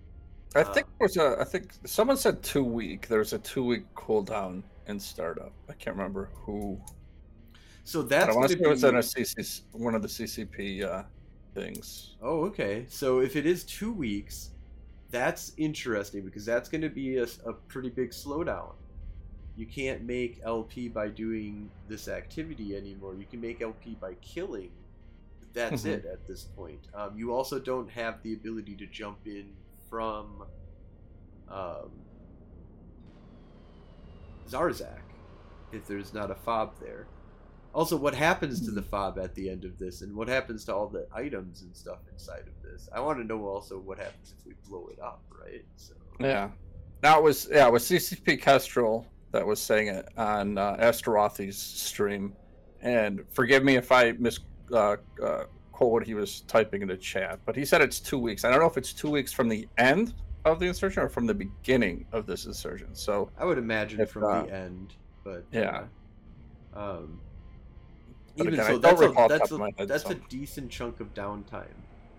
[0.55, 1.37] I think um, there was a.
[1.41, 3.07] I think someone said two week.
[3.09, 5.51] There's a two week cooldown in startup.
[5.69, 6.79] I can't remember who.
[7.89, 8.69] So that's don't want to say it be.
[8.69, 11.01] was in a CC, one of the CCP uh,
[11.55, 12.17] things.
[12.21, 12.85] Oh, okay.
[12.87, 14.51] So if it is two weeks,
[15.09, 18.73] that's interesting because that's going to be a, a pretty big slowdown.
[19.55, 23.15] You can't make LP by doing this activity anymore.
[23.15, 24.69] You can make LP by killing.
[25.53, 25.87] That's Mhm.
[25.93, 26.81] it at this point.
[26.93, 29.47] Um, you also don't have the ability to jump in
[29.89, 30.43] from
[31.49, 31.89] um,
[34.47, 35.01] Zarzakh
[35.71, 37.07] if there's not a fob there.
[37.73, 40.75] Also, what happens to the fob at the end of this, and what happens to
[40.75, 42.89] all the items and stuff inside of this?
[42.93, 45.63] I want to know also what happens if we blow it up, right?
[45.75, 46.49] So, Yeah.
[47.01, 52.33] that was yeah, it was CCP Kestrel that was saying it on uh, Astaroth's stream,
[52.81, 54.39] and forgive me if I mis
[54.73, 55.43] uh, uh,
[55.79, 58.43] what he was typing in the chat, but he said it's two weeks.
[58.43, 60.13] I don't know if it's two weeks from the end
[60.45, 62.97] of the insurgent or from the beginning of this insurgent.
[62.97, 65.83] So I would imagine If, from uh, the end, but yeah.
[66.75, 67.28] uh, um, But
[68.35, 70.15] even again, I so, don't that's a recall off that's a, my head, that's a
[70.15, 71.67] decent chunk of downtime.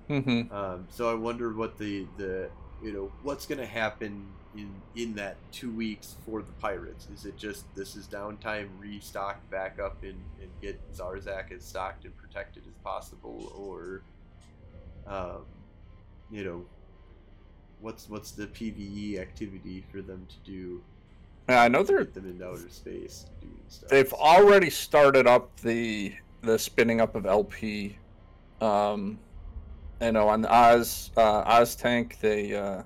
[0.08, 2.50] hmm Um, so I wonder what the the
[2.82, 7.06] you know what's going to happen in in that two weeks for the pirates.
[7.14, 12.04] Is it just this is downtime, restock back up and, and get Zarzakh as stocked
[12.04, 14.02] and protected as possible, or
[15.06, 15.44] um,
[16.30, 16.64] you know
[17.80, 20.82] what's what's the PVE activity for them to do?
[21.50, 23.90] Yeah, I know they're them into outer space doing stuff.
[23.90, 27.98] they've already started up the the spinning up of LP.
[28.60, 29.18] Um,
[30.00, 32.82] I know on Oz uh, Oz Tank they uh,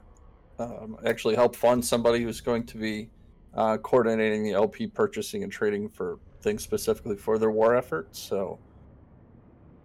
[0.58, 3.10] um, actually helped fund somebody who's going to be
[3.52, 8.08] uh, coordinating the LP purchasing and trading for things specifically for their war effort.
[8.16, 8.58] So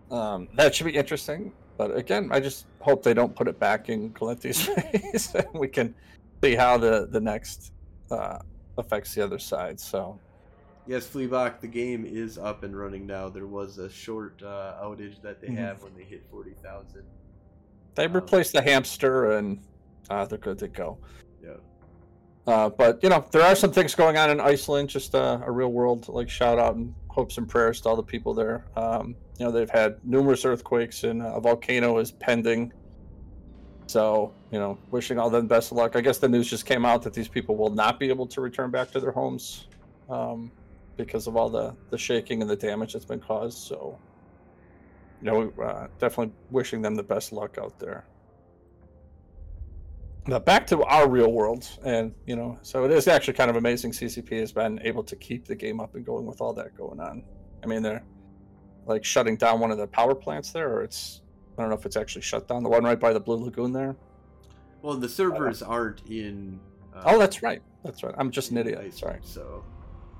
[0.09, 1.51] um, that should be interesting.
[1.75, 5.67] But again, I just hope they don't put it back in Gallente's face, and we
[5.67, 5.93] can
[6.41, 7.73] see how the the next
[8.09, 8.39] uh,
[8.79, 9.79] affects the other side.
[9.79, 10.19] So.
[10.87, 13.29] Yes, Fleabach, the game is up and running now.
[13.29, 15.57] There was a short uh, outage that they Mhm.
[15.57, 17.03] have when they hit forty thousand.
[17.95, 19.59] They Um, replaced the hamster and
[20.09, 20.97] uh, they're good to go.
[21.43, 21.57] Yeah.
[22.47, 24.89] Uh, but you know, there are some things going on in Iceland.
[24.89, 28.01] Just uh, a real world like shout out and hopes and prayers to all the
[28.01, 28.65] people there.
[28.75, 32.73] Um, you know, they've had numerous earthquakes and a volcano is pending.
[33.89, 35.95] So you know, wishing all them best of luck.
[35.95, 38.39] I guess the news just came out that these people will not be able to
[38.39, 39.67] return back to their homes
[40.09, 40.51] um,
[40.95, 43.57] because of all the the shaking and the damage that's been caused.
[43.57, 43.97] So.
[45.21, 48.05] You know, uh, definitely wishing them the best luck out there.
[50.27, 53.57] Now back to our real world, and you know, so it is actually kind of
[53.57, 53.91] amazing.
[53.91, 57.01] CCP has been able to keep the game up and going with all that going
[57.01, 57.23] on.
[57.63, 58.03] I mean, they're
[58.85, 61.21] like shutting down one of the power plants there, or it's
[61.59, 62.63] I don't know if it's actually shut down.
[62.63, 63.95] The one right by the Blue Lagoon there.
[64.81, 66.59] Well, the servers aren't in.
[66.95, 67.61] Uh, Oh, that's right.
[67.83, 68.15] That's right.
[68.17, 68.77] I'm just an idiot.
[68.79, 69.19] Iceland, Sorry.
[69.23, 69.63] So,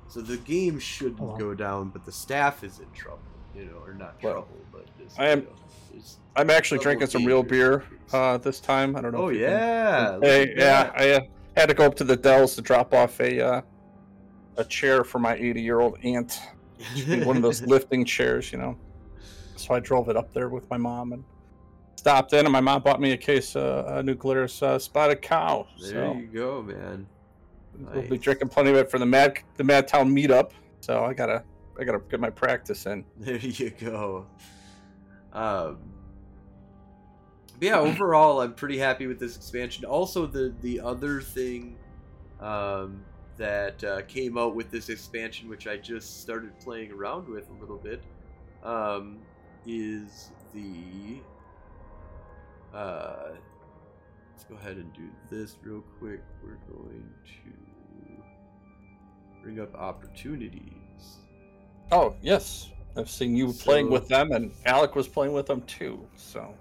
[0.10, 3.22] so the game shouldn't Oh, go down, but the staff is in trouble.
[3.56, 6.02] You know, or not Well, trouble, but just, I am- You know,
[6.36, 8.96] I'm actually drinking some real beer uh, this time.
[8.96, 9.24] I don't know.
[9.24, 10.20] oh if you can- yeah.
[10.22, 10.92] Hey, yeah.
[10.96, 11.20] I uh,
[11.58, 13.62] had to go up to the Dells to drop off a uh,
[14.58, 16.40] a chair for my 80 year old aunt.
[17.24, 18.78] one of those lifting chairs, you know.
[19.60, 21.24] So I drove it up there with my mom and
[21.96, 25.22] stopped in, and my mom bought me a case of uh, New Glarus's uh, Spotted
[25.22, 25.68] Cow.
[25.82, 27.08] There so you go, man.
[27.78, 30.52] we'll be drinking plenty of it for the Mad the Mad Town meetup.
[30.82, 31.44] So I gotta
[31.80, 33.06] I gotta get my practice in.
[33.18, 34.26] There you go.
[35.34, 35.78] Um,
[37.62, 39.86] yeah, overall, I'm pretty happy with this expansion.
[39.86, 41.76] Also, the the other thing
[42.40, 43.04] um,
[43.38, 47.54] that uh, came out with this expansion, which I just started playing around with a
[47.60, 48.02] little bit,
[48.64, 49.18] um,
[49.70, 51.20] is the.
[52.74, 53.32] Uh,
[54.32, 56.22] let's go ahead and do this real quick.
[56.44, 58.24] We're going to
[59.42, 61.20] bring up opportunities.
[61.92, 66.06] Oh yes, I've seen you playing with them, and Alec was playing with them too.
[66.16, 66.54] So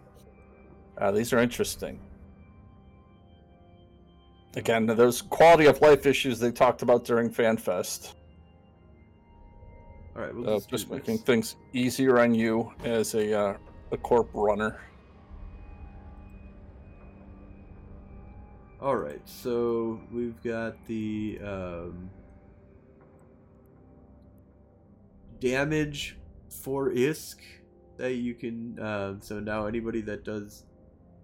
[0.99, 2.01] uh, these are interesting.
[4.57, 8.15] Again, those quality of life issues they talked about during FanFest.
[10.19, 11.25] All right, we'll Uh, just, making this.
[11.25, 13.57] things easier on you as a uh,
[13.93, 14.81] a corp runner.
[18.81, 22.11] All right, so we've got the um,
[25.39, 26.19] damage
[26.51, 27.39] for ISK
[27.97, 28.77] that you can.
[28.81, 30.65] Uh, so now anybody that does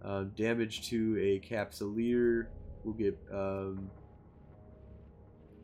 [0.04, 2.46] uh, damage to a capsuleer
[2.84, 3.18] will get.
[3.32, 3.90] Um,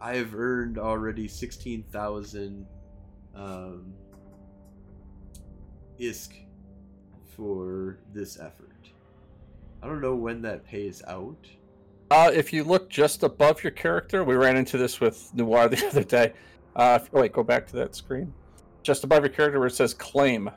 [0.00, 2.66] I have earned already sixteen thousand
[3.34, 3.92] um,
[5.98, 6.46] ISK
[7.36, 8.70] for this effort.
[9.82, 11.46] I don't know when that pays out.
[12.10, 15.86] Uh, if you look just above your character, we ran into this with Noir the
[15.90, 16.32] other day.
[16.76, 18.32] Uh, if- wait, go back to that screen.
[18.82, 20.50] Just above your character where it says claim.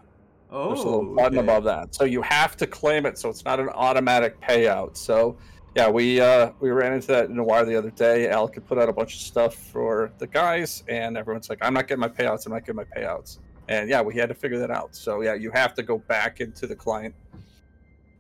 [0.49, 1.45] Oh, There's a little button okay.
[1.47, 1.93] above that.
[1.95, 4.95] So you have to claim it, so it's not an automatic payout.
[4.97, 5.37] So
[5.75, 8.29] yeah, we uh, we ran into that in a wire the other day.
[8.29, 11.73] Alec had put out a bunch of stuff for the guys, and everyone's like, "I'm
[11.73, 12.45] not getting my payouts.
[12.45, 14.95] I'm not getting my payouts." And yeah, we had to figure that out.
[14.95, 17.15] So yeah, you have to go back into the client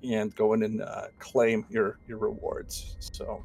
[0.03, 2.95] and go in and uh, claim your your rewards.
[2.99, 3.43] So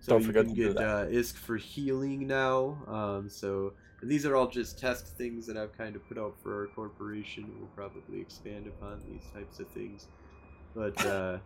[0.00, 2.78] So Don't you forget can to do get uh, ISK for healing now.
[2.88, 6.58] Um, so these are all just test things that I've kind of put out for
[6.58, 7.52] our corporation.
[7.58, 10.08] We'll probably expand upon these types of things,
[10.74, 11.38] but uh,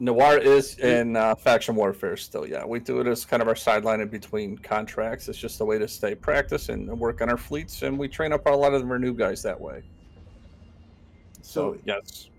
[0.00, 2.46] Noir is in uh, faction warfare still.
[2.46, 5.28] Yeah, we do it as kind of our sideline in between contracts.
[5.28, 8.32] It's just a way to stay practice and work on our fleets, and we train
[8.32, 9.82] up a lot of our new guys that way.
[11.42, 12.30] So, So- yes,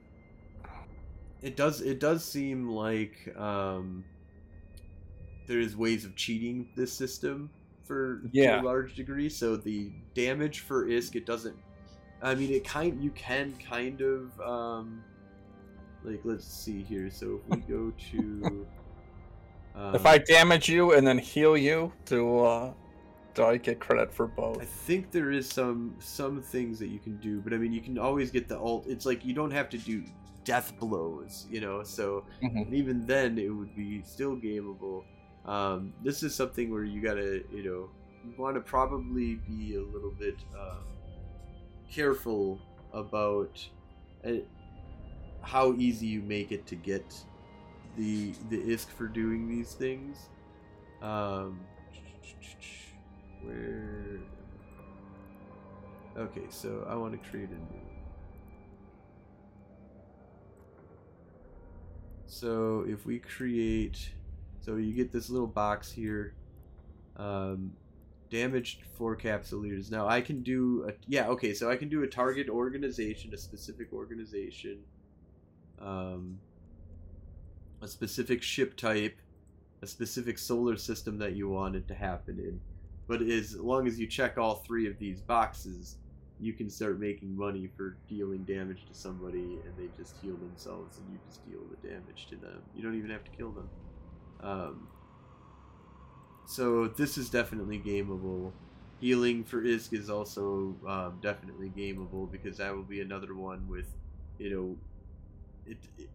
[1.41, 4.03] it does it does seem like um,
[5.47, 7.49] there's ways of cheating this system
[7.83, 8.55] for Yeah.
[8.57, 9.29] to a large degree.
[9.29, 11.55] So the damage for ISK it doesn't.
[12.21, 15.03] I mean, it kind you can kind of um,
[16.05, 17.09] like let's see here.
[17.09, 18.67] So if we go to
[19.75, 22.73] um, if I damage you and then heal you, do uh,
[23.33, 24.61] do I get credit for both?
[24.61, 27.81] I think there is some some things that you can do, but I mean, you
[27.81, 28.85] can always get the alt.
[28.87, 30.03] It's like you don't have to do
[30.45, 31.83] death blows, you know.
[31.83, 32.65] So Mhm.
[32.67, 35.03] and even then, it would be still gameable.
[35.45, 37.89] Um, this is something where you gotta, you know,
[38.25, 40.83] you want to probably be a little bit um,
[41.91, 42.59] careful
[42.93, 43.67] about
[45.45, 47.13] how easy you make it to get
[47.95, 50.29] the the ISK for doing these things.
[51.01, 51.59] Um,
[53.43, 54.19] where?
[56.17, 57.81] Okay, so I want to create a new.
[62.25, 64.09] So if we create,
[64.61, 66.33] so you get this little box here,
[67.17, 67.71] um,
[68.29, 69.91] damaged four capsuleers.
[69.91, 73.37] Now I can do a yeah okay, so I can do a target organization, a
[73.37, 74.79] specific organization,
[75.79, 76.39] um,
[77.81, 79.17] a specific ship type,
[79.81, 82.59] a specific solar system that you want it to happen in.
[83.07, 85.97] But as long as you check all three of these boxes,
[86.39, 90.97] you can start making money for dealing damage to somebody and they just heal themselves
[90.97, 92.61] and you just deal the damage to them.
[92.75, 93.69] You don't even have to kill them.
[94.41, 94.87] Um,
[96.45, 98.51] so this is definitely gameable.
[98.99, 103.87] Healing for ISK is also um, definitely gameable because that will be another one with,
[104.37, 104.77] you know,
[105.65, 106.09] it, it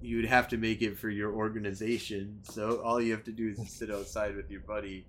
[0.00, 2.40] you'd have to make it for your organization.
[2.44, 5.08] So all you have to do is sit outside with your buddy.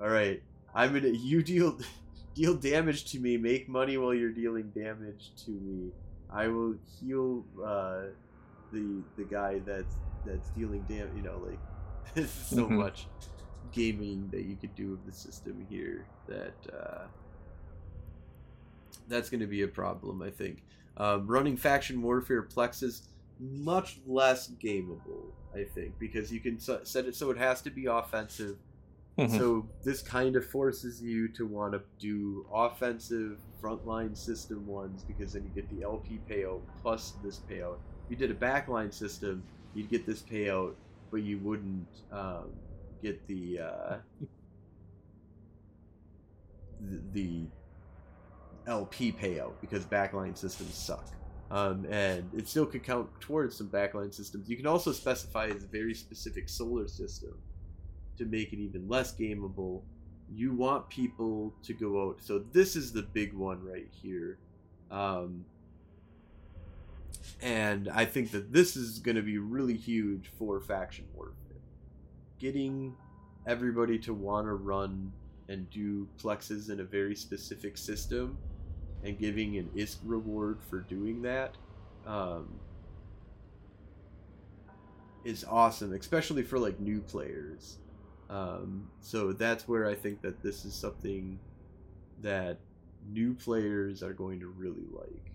[0.00, 0.42] All right,
[0.74, 1.78] I'm gonna you deal
[2.34, 3.36] deal damage to me.
[3.36, 5.92] Make money while you're dealing damage to me.
[6.30, 8.02] I will heal uh,
[8.72, 11.14] the the guy that's that's dealing damage.
[11.16, 11.60] You know, like
[12.14, 12.70] there's so Mhm.
[12.70, 13.10] much
[13.72, 17.08] gaming that you could do with the system here that uh,
[19.06, 20.22] that's going to be a problem.
[20.22, 20.64] I think
[20.96, 23.08] um, running faction warfare plexes
[23.40, 25.32] much less gameable.
[25.54, 28.56] I think because you can set it so it has to be offensive.
[29.18, 29.36] Mhm.
[29.36, 35.32] So this kind of forces you to want to do offensive frontline system ones because
[35.32, 37.78] then you get the LP payout plus this payout.
[38.04, 39.42] If you did a backline system,
[39.74, 40.74] you'd get this payout,
[41.10, 42.50] but you wouldn't um,
[43.02, 43.96] get the, uh,
[46.80, 47.46] the the
[48.68, 51.06] LP payout because backline systems suck.
[51.50, 54.48] Um, and it still could count towards some backline systems.
[54.50, 57.34] You can also specify a very specific solar system
[58.18, 59.80] to make it even less gameable.
[60.30, 62.18] You want people to go out.
[62.20, 64.38] So this is the big one right here.
[64.90, 65.46] Um,
[67.40, 71.34] and I think that this is going to be really huge for faction warfare.
[72.38, 72.94] Getting
[73.46, 75.12] everybody to want to run
[75.48, 78.36] and do plexes in a very specific system
[79.04, 81.56] and giving an ISK reward for doing that
[82.06, 82.48] um,
[85.24, 87.78] is awesome, especially for like new players.
[88.30, 91.38] Um, so that's where I think that this is something
[92.22, 92.58] that
[93.10, 95.32] new players are going to really like.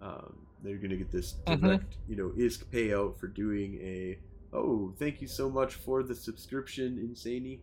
[0.00, 1.60] Um, they're going to get this Mhm.
[1.60, 4.18] direct, you know, ISK payout for doing a.
[4.52, 7.60] Oh, thank you so much for the subscription, Insaney.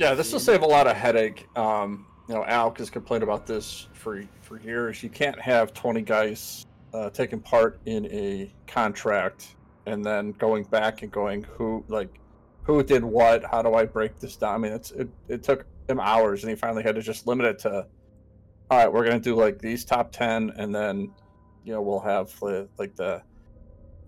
[0.00, 1.46] Yeah, this will save a lot of headache.
[1.58, 5.02] Um, you know, Alk has complained about this for for years.
[5.02, 6.64] You can't have twenty guys
[6.94, 12.18] uh, taking part in a contract and then going back and going who like
[12.62, 13.44] who did what.
[13.44, 14.54] How do I break this down?
[14.54, 17.44] I mean, it's it, it took him hours, and he finally had to just limit
[17.44, 17.86] it to.
[18.70, 21.12] All right, we're gonna do like these top ten, and then
[21.62, 23.22] you know we'll have like the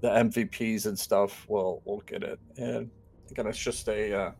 [0.00, 1.44] the MVPs and stuff.
[1.50, 2.90] We'll we'll get it, and
[3.30, 4.14] again, it's just a.
[4.14, 4.32] Uh,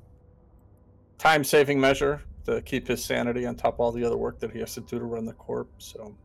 [1.23, 4.51] time saving measure to keep his sanity on top of all the other work that
[4.51, 5.71] he has to do to run the corp.
[5.79, 6.17] So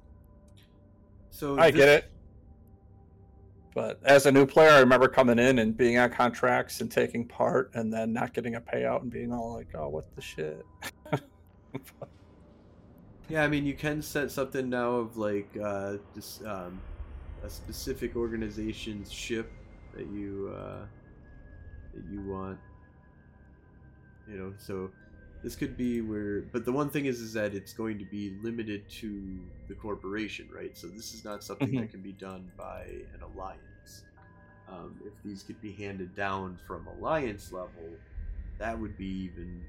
[1.30, 2.12] So I this- get it.
[3.76, 7.28] But as a new player, I remember coming in and being on contracts and taking
[7.28, 10.66] part and then not getting a payout and being all like, oh, what the shit?
[13.30, 16.80] Yeah, I mean, you can set something now of like uh, just um,
[17.44, 19.52] a specific organization's ship
[19.94, 20.86] that you uh,
[21.94, 22.58] that you want.
[24.30, 24.92] You know, so
[25.44, 28.32] this could be where but the one thing is is that it's going to be
[28.42, 31.82] limited to the corporation right so this is not something Mhm.
[31.82, 32.82] that can be done by
[33.14, 34.04] an alliance
[34.68, 37.88] um, if these could be handed down from alliance level
[38.58, 39.64] that would be even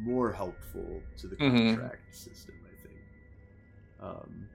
[0.00, 1.68] more helpful to the Mhm.
[1.76, 3.00] contract system i think
[4.00, 4.48] um,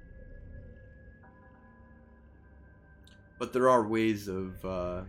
[3.40, 5.02] but there are ways of uh,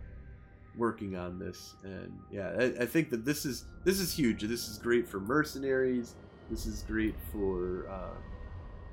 [0.77, 4.41] working on this and yeah I, I think that this is this is huge.
[4.41, 6.15] This is great for mercenaries.
[6.49, 8.17] This is great for uh,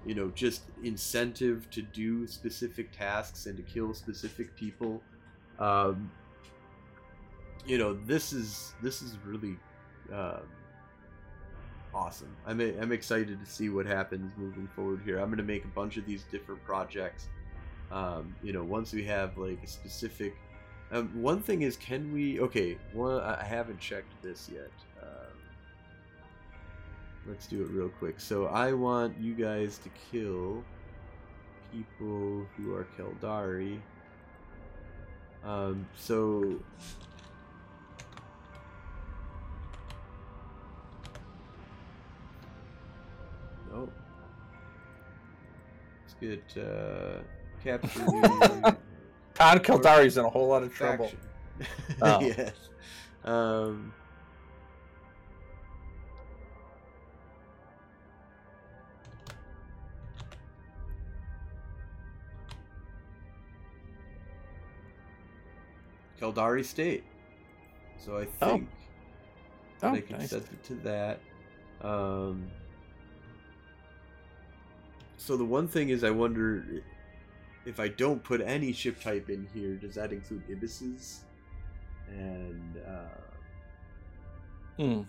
[0.07, 5.03] you know just incentive to do specific tasks and to kill specific people.
[5.59, 6.11] Um,
[7.67, 9.57] you know this is this is really
[10.13, 10.43] um,
[11.95, 12.35] awesome.
[12.47, 15.19] I'm, I'm excited to see what happens moving forward here.
[15.19, 17.29] I'm going to make a bunch of these different projects.
[17.91, 20.35] Um, you know once we have like a specific
[20.93, 22.39] um, one thing is, can we?
[22.41, 24.71] Okay, I I haven't checked this yet.
[25.03, 25.39] Um,
[27.27, 28.21] let's do it real quick.
[28.21, 30.63] So I want you guys to kill
[31.73, 33.81] people who are Caldari.
[35.45, 36.61] Um, so
[43.75, 43.89] oh,
[46.03, 47.23] let's get uh,
[47.65, 48.77] capture.
[49.35, 51.07] Khan Kildari's in a whole lot of trouble.
[51.07, 51.19] faction.
[52.03, 52.21] Oh.
[52.21, 52.53] yes.
[53.25, 53.93] Um,
[66.21, 67.05] Caldari State.
[67.99, 68.49] So I Oh.
[68.51, 68.69] think
[69.81, 70.31] that Oh, I can nice.
[70.31, 71.21] set it to that.
[71.81, 72.51] Um,
[75.17, 76.65] so the one thing is, I wonder
[77.65, 81.25] if I don't put any ship type in here, does that include ibises?
[82.09, 83.09] And uh,
[84.79, 85.03] Hmm.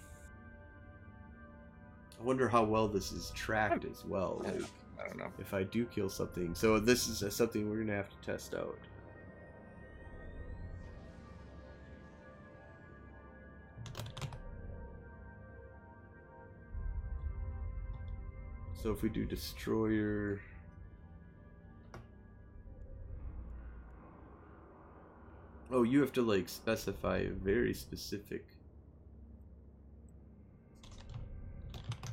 [2.19, 4.41] I wonder how well this is tracked as well.
[4.43, 4.61] Like,
[5.01, 5.31] I don't know.
[5.39, 6.53] if I do kill something.
[6.53, 8.77] So this is uh, something we're gonna have to test out.
[18.81, 20.39] So if we do destroyer.
[25.73, 28.45] Oh, you have to like specify a very specific.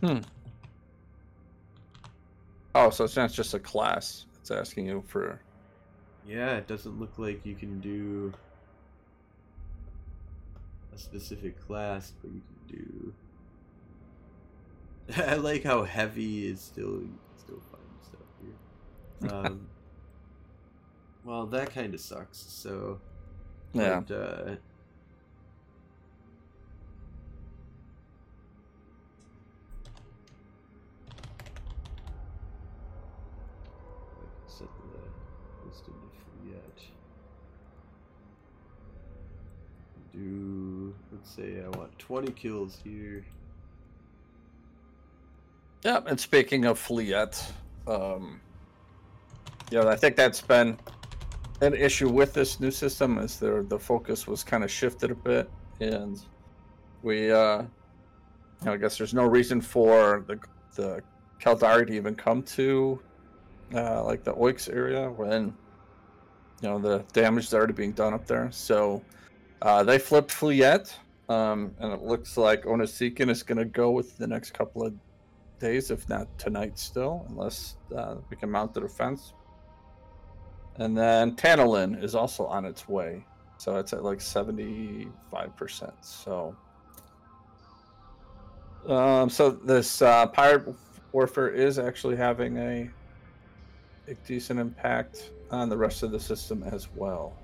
[0.00, 0.20] Hmm.
[2.74, 4.24] Oh, so it's not just a class.
[4.40, 5.38] It's asking you for.
[6.26, 8.32] Yeah, it doesn't look like you can do
[10.94, 13.14] a specific class, but you can do.
[15.30, 18.54] I like how heavy is still you still find stuff here.
[19.46, 19.68] Um,
[21.24, 22.38] well, that kind of sucks.
[22.38, 22.98] So,
[23.72, 24.00] Yeah.
[24.00, 24.56] but, uh,
[34.46, 36.84] set the listed to yet.
[40.12, 43.24] Do let's say I want 20 kills here.
[45.84, 47.42] Yeah, and speaking of Fliet,
[47.86, 48.40] um,
[49.70, 50.76] yeah, I think that's been
[51.60, 55.14] an issue with this new system is there the focus was kind of shifted a
[55.14, 55.50] bit,
[55.80, 56.20] and
[57.02, 57.68] we, uh, you
[58.64, 60.38] know, I guess there's no reason for the
[60.76, 61.02] the
[61.40, 63.00] Caldari to even come to
[63.74, 65.54] uh, like the Oicx area when
[66.62, 68.50] you know the damage is already being done up there.
[68.50, 69.02] So
[69.62, 70.94] uh, they flipped Fliet,
[71.28, 74.94] um, and it looks like Onasikin is going to go with the next couple of
[75.58, 79.34] days, if not tonight still, unless uh, we can mount the defense.
[80.80, 83.24] And then Tantalin is also on its way.
[83.58, 85.92] So it's at like 75%.
[86.00, 86.56] So
[88.88, 90.74] um, so this uh, pirate
[91.12, 92.88] warfare is actually having a,
[94.08, 97.36] a decent impact on the rest of the system as well.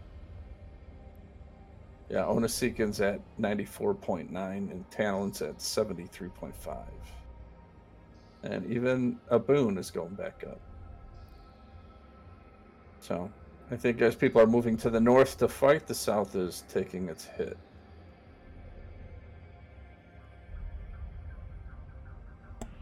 [2.08, 6.52] Yeah, Onasikin's at 94.9 and Tantalin's at 73.5
[8.42, 10.60] and even a boon is going back up.
[13.06, 13.30] So
[13.70, 17.08] I think as people are moving to the north to fight, the south is taking
[17.08, 17.56] its hit.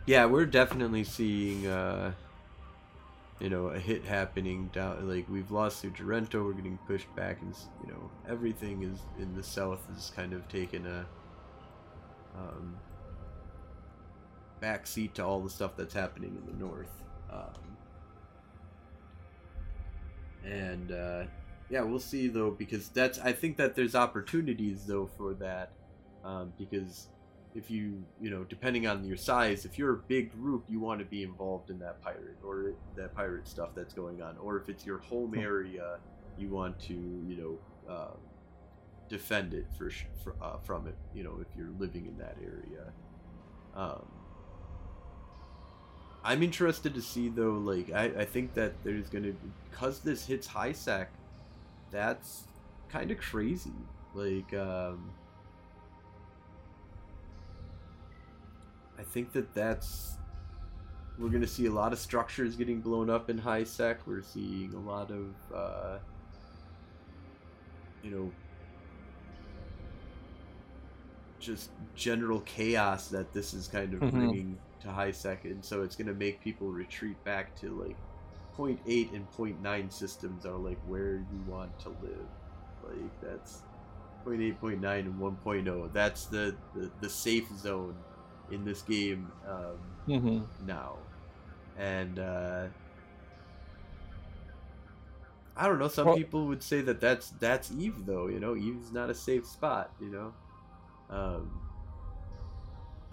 [0.07, 2.13] Yeah, we're definitely seeing, uh,
[3.39, 5.07] you know, a hit happening down.
[5.07, 9.35] Like we've lost to Sorrento, we're getting pushed back, and you know, everything is in
[9.35, 11.05] the south is kind of taken a
[12.39, 12.77] um,
[14.61, 17.03] back seat to all the stuff that's happening in the north.
[17.31, 17.64] Um,
[20.45, 21.25] and uh,
[21.71, 25.73] yeah, we'll see though, because that's I think that there's opportunities though for that,
[26.25, 27.09] um, because
[27.55, 30.99] if you you know depending on your size if you're a big group you want
[30.99, 34.69] to be involved in that pirate or that pirate stuff that's going on or if
[34.69, 35.39] it's your home Hmm.
[35.39, 35.99] area
[36.37, 38.17] you want to you know uh,
[39.09, 39.91] defend it for,
[40.23, 42.93] for uh, from it you know if you're living in that area
[43.77, 44.05] um,
[46.25, 49.33] i'm interested to see though like i, I think that there's gonna
[49.71, 51.11] because this hits high sec
[51.91, 52.45] that's
[52.89, 53.73] kind of crazy
[54.15, 55.11] like um
[58.99, 60.17] I think that that's
[61.19, 64.07] we're gonna see a lot of structures getting blown up in high sec.
[64.07, 65.99] We're seeing a lot of uh,
[68.03, 68.31] you know
[71.41, 74.11] just general chaos that this is kind of Mhm.
[74.11, 77.97] bringing to high second, so it's gonna make people retreat back to like
[78.57, 82.27] 0.8 and 0.9 systems are like where you want to live.
[82.85, 83.63] Like that's
[84.27, 85.93] 0.8, 0.9, and 1.0.
[85.93, 87.97] That's the, the the safe zone
[88.51, 89.79] in this game um,
[90.09, 90.67] Mm-hmm.
[90.67, 90.97] now,
[91.79, 92.67] and uh,
[95.57, 95.89] I don't know.
[95.89, 98.27] Some Well- people would say that that's that's Eve, though.
[98.27, 99.91] You know, Eve's not a safe spot.
[100.01, 100.35] You know,
[101.11, 101.61] um,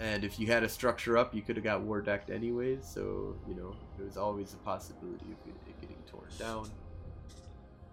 [0.02, 2.80] and if you had a structure up, you could have got war decked anyways.
[2.84, 6.70] So you know, there was always a possibility of it getting torn down.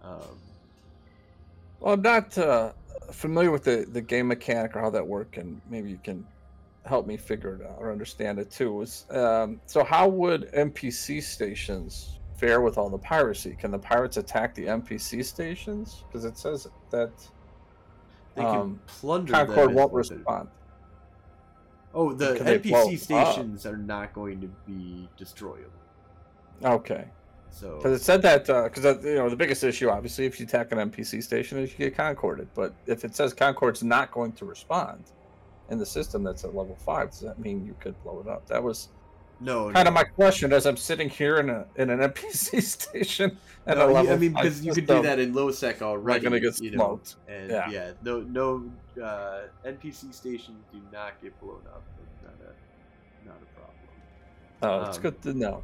[0.02, 0.38] Um,
[1.80, 2.72] Well, I'm not uh,
[3.12, 6.26] familiar with the, the game mechanic or how that worked, and maybe you can
[6.86, 8.72] help me figure it out or understand it too.
[8.72, 13.54] Was um, so how would NPC stations fare with all the piracy?
[13.58, 16.04] Can the pirates attack the NPC stations?
[16.08, 17.10] Because it says that
[18.34, 19.32] they can Um, plunder.
[19.32, 20.48] Concord won't respond.
[21.94, 23.32] Oh, the Can they blow NPC up?
[23.34, 25.70] stations are not going to be destroyable.
[26.64, 27.06] Okay,
[27.50, 30.46] So because it said that uh, because you know the biggest issue, obviously, if you
[30.46, 32.48] attack an NPC station, is you get concorded.
[32.54, 35.04] But if it says Concord's not going to respond
[35.70, 38.46] in the system that's at level five, does that mean you could blow it up?
[38.48, 38.88] That was
[39.40, 39.88] no, kind no.
[39.88, 43.36] of my question as I'm sitting here in a in an NPC station
[43.66, 46.24] at No, a level I mean, because you could do that in low sec already.
[46.24, 47.16] gonna get you know, smoked.
[47.28, 47.70] and Yeah.
[47.70, 48.70] yeah, no, no
[49.02, 51.82] uh, NPC stations do not get blown up.
[52.02, 54.84] It's not a, not a problem.
[54.84, 55.62] Oh, it's um, good to know.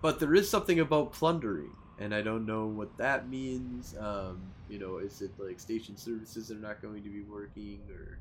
[0.00, 3.96] But there is something about plundering, and I don't know what that means.
[3.98, 8.18] Um, you know, is it like station services are not going to be working, or?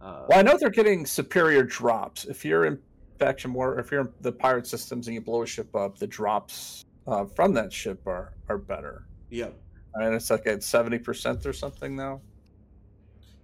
[0.00, 2.24] Uh, Well, I know they're getting superior drops.
[2.26, 2.78] If you're in
[3.18, 6.06] faction war, if you're in the pirate systems and you blow a ship up, the
[6.06, 9.06] drops uh, from that ship are are better.
[9.30, 9.50] Yeah,
[9.94, 12.22] And it's like at seventy percent or something now.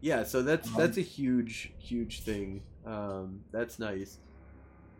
[0.00, 0.24] yeah.
[0.24, 2.62] So that's Um, that's a huge, huge thing.
[2.84, 4.18] Um, that's nice,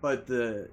[0.00, 0.70] but the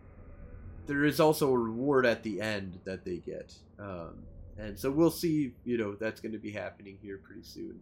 [0.87, 4.25] there is also a reward at the end that they get, um,
[4.57, 5.53] and so we'll see.
[5.63, 7.79] You know, that's going to be happening here pretty soon.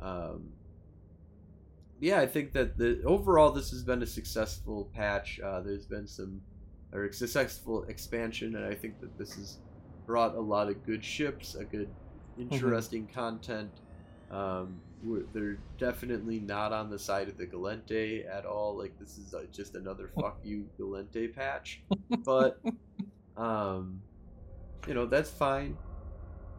[0.00, 0.52] Um,
[2.02, 5.38] yeah, I think that the overall this has been a successful patch.
[5.38, 6.42] Uh, there's been some
[6.92, 9.58] or successful expansion, and I think that this has
[10.04, 11.88] brought a lot of good ships, a good,
[12.36, 13.70] interesting content.
[14.32, 14.80] Um,
[15.32, 18.76] they're definitely not on the side of the Gallente at all.
[18.76, 21.82] Like this is uh, just another fuck you Gallente patch,
[22.24, 22.60] but
[23.36, 24.02] um,
[24.88, 25.76] you know that's fine.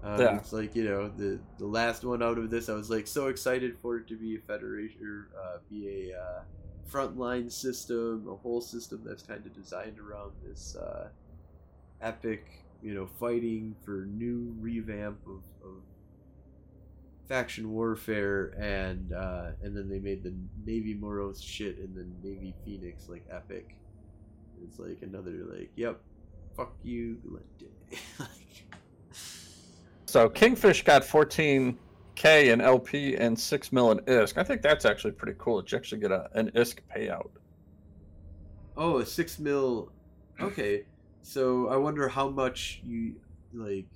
[0.03, 0.37] Um, Yeah.
[0.37, 3.27] It's like you know the the last one out of this, I was like so
[3.27, 6.41] excited for it to be a federation or uh, be a uh,
[6.89, 11.09] frontline system, a whole system that's kind of designed around this uh,
[12.01, 12.45] epic,
[12.81, 15.81] you know, fighting for new revamp of, of
[17.27, 20.33] faction warfare, and uh, and then they made the
[20.65, 23.75] Navy Moros shit and the Navy Phoenix like epic.
[24.63, 26.01] It's like another like, yep,
[26.55, 27.69] fuck you, like,
[30.13, 31.75] So Kingfish got fourteen
[32.13, 34.37] K in LP and six mil in ISK.
[34.37, 35.57] I think that's actually pretty cool.
[35.57, 37.31] that You actually get a, an ISK payout.
[38.77, 39.91] Oh, a six mil.
[40.39, 40.85] Okay,
[41.23, 43.15] so I wonder how much you
[43.55, 43.87] like.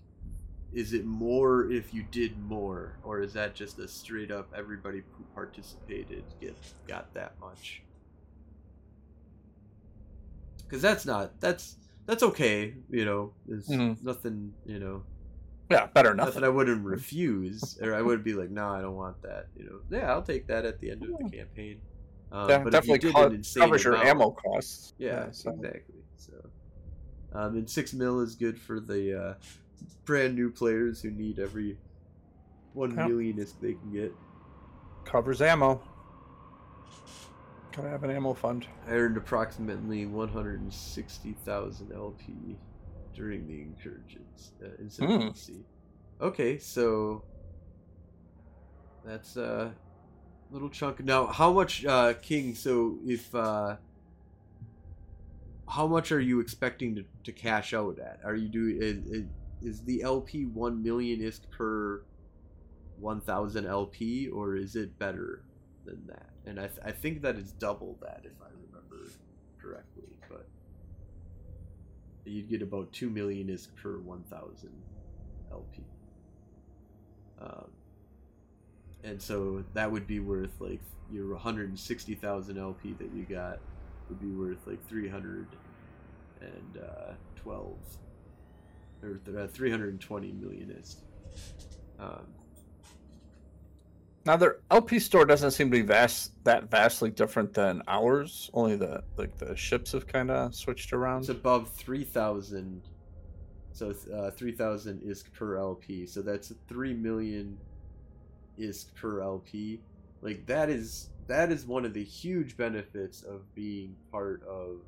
[0.73, 5.03] Is it more if you did more, or is that just a straight up everybody
[5.11, 6.55] who participated get
[6.87, 7.83] got that much?
[10.63, 11.75] Because that's not that's
[12.07, 12.73] that's okay.
[12.89, 14.01] You know, there's Mhm.
[14.01, 14.55] nothing.
[14.65, 15.03] You know,
[15.69, 16.43] Yeah, better than nothing nothing.
[16.45, 19.47] I wouldn't refuse, or I would be like, no, I don't want that.
[19.57, 21.81] You know, yeah, I'll take that at the end of the campaign.
[22.31, 24.93] Um, Yeah, but if you definitely did co- covers your amount- ammo costs.
[24.97, 25.95] yeah, so- exactly.
[26.17, 26.33] So,
[27.33, 29.33] um, and six mil is good for the uh,
[30.05, 31.77] brand new players who need every
[32.73, 33.07] one Yeah.
[33.07, 34.13] millionist they can get.
[35.05, 35.81] covers ammo.
[37.75, 38.65] Gotta have an ammo fund.
[38.87, 42.57] I earned approximately one hundred and sixty thousand LP
[43.17, 45.65] during the incursions uh, insurgency.
[46.21, 47.23] Okay, so
[49.03, 49.73] that's a
[50.51, 51.03] little chunk.
[51.03, 52.53] Now, how much, uh, King?
[52.53, 53.77] So, if uh,
[55.67, 58.19] how much are you expecting to, to cash out at?
[58.23, 59.25] Are you doing is,
[59.61, 62.03] is, the LP one million ISK per
[62.99, 65.43] one thousand LP, or is it better
[65.85, 66.29] than that?
[66.45, 68.66] And I, th- I think that is double that if I remember
[72.27, 74.71] you'd get about two million ISK per one thousand
[75.51, 75.83] LP.
[77.39, 77.69] Um,
[79.03, 83.59] and so that would be worth like your 160,000 LP that you got
[84.09, 87.77] would be worth like 312
[89.03, 90.97] or uh, 320 million ISK.
[91.99, 92.25] Um,
[94.27, 98.51] Now their LP store doesn't seem to be vast that vastly different than ours.
[98.53, 101.19] Only the like the ships have kind of switched around.
[101.21, 102.81] it's above 3,000.
[103.71, 106.05] So uh, 3,000 ISK per LP.
[106.05, 107.57] So that's 3 million
[108.59, 109.79] ISK per LP.
[110.21, 114.81] Like that is that is one of the huge benefits of being part of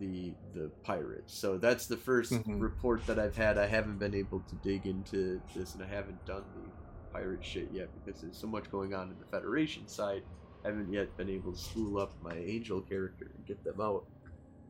[0.00, 1.36] the the pirates.
[1.36, 2.62] So that's the 1st Mhm.
[2.62, 3.58] report that I've had.
[3.58, 6.87] I haven't been able to dig into this, and I haven't done the
[7.18, 10.22] pirate shit yet because there's so much going on in the Federation side.
[10.64, 14.04] I haven't yet been able to spool up my angel character and get them out.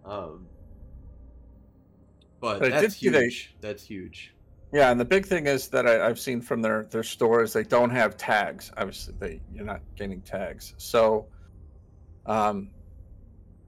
[0.04, 0.46] Um,
[2.40, 3.54] but, But that's see they- huge.
[3.60, 4.34] That's huge.
[4.70, 7.54] Yeah, and the big thing is that I, I've seen from their their store is
[7.54, 8.70] they don't have tags.
[8.76, 10.74] Obviously, they you're not gaining tags.
[10.76, 11.26] So,
[12.26, 12.68] um,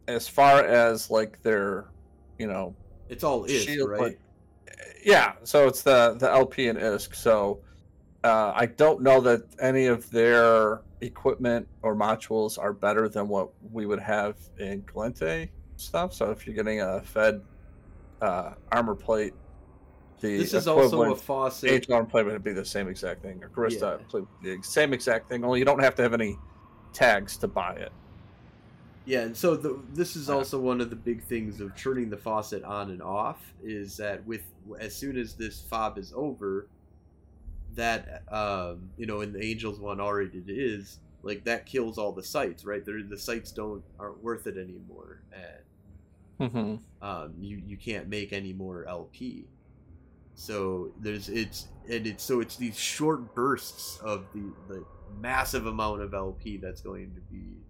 [0.08, 1.86] as far as like their,
[2.38, 2.76] you know,
[3.08, 4.00] It's all is shield, right.
[4.00, 4.20] like-
[5.02, 5.32] yeah.
[5.44, 7.14] So it's the the LP and ISK.
[7.14, 7.60] So,
[8.24, 13.50] uh, I don't know that any of their equipment or modules are better than what
[13.72, 16.12] we would have in Gallente stuff.
[16.12, 17.40] So if you're getting a Fed
[18.20, 19.32] uh, armor plate,
[20.20, 21.70] the this is also a faucet.
[21.70, 23.42] Age arm plate would be the same exact thing.
[23.42, 24.20] Or Gurista Yeah.
[24.42, 25.44] the same exact thing.
[25.44, 26.38] Only you don't have to have any
[26.92, 27.92] tags to buy it.
[29.06, 32.18] Yeah, and so the, this is also one of the big things of turning the
[32.18, 34.42] faucet on and off is that with
[34.78, 36.68] as soon as this fob is over,
[37.74, 42.12] that um, you know in the Angels one already it is like that kills all
[42.12, 42.84] the sites, right?
[42.84, 45.64] They're, the sites don't aren't worth it anymore, and
[46.40, 46.76] Mm-hmm.
[47.02, 49.48] um, you you can't make any more LP.
[50.34, 56.02] So there's it's and it's so it's these short bursts of the the massive amount
[56.02, 57.64] of LP that's going to be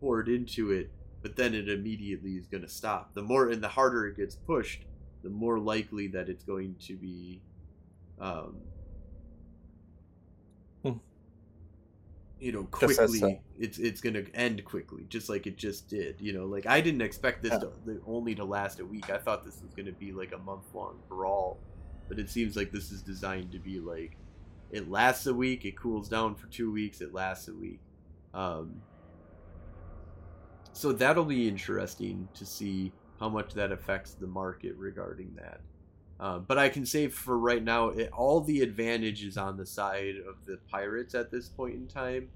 [0.00, 3.14] poured into it, but then it immediately is going to stop.
[3.14, 4.86] The more and the harder it gets pushed,
[5.22, 7.42] the more likely that it's going to be,
[8.20, 8.58] um,
[12.40, 13.22] you know, quickly.
[13.22, 13.28] uh,
[13.58, 16.20] it's it's going to end quickly, just like it just did.
[16.20, 17.58] You know, like I didn't expect this Yeah.
[17.58, 19.10] to, only to last a week.
[19.10, 21.58] I thought this was going to be like a month long brawl,
[22.08, 24.16] but it seems like this is designed to be like
[24.70, 27.80] it lasts a week, it cools down for two weeks, it lasts a week.
[28.32, 28.82] Um,
[30.72, 35.60] so that'll be interesting to see how much that affects the market regarding that.
[36.20, 39.66] Uh, but I can say for right now, it, all the advantage is on the
[39.66, 42.30] side of the pirates at this point in time,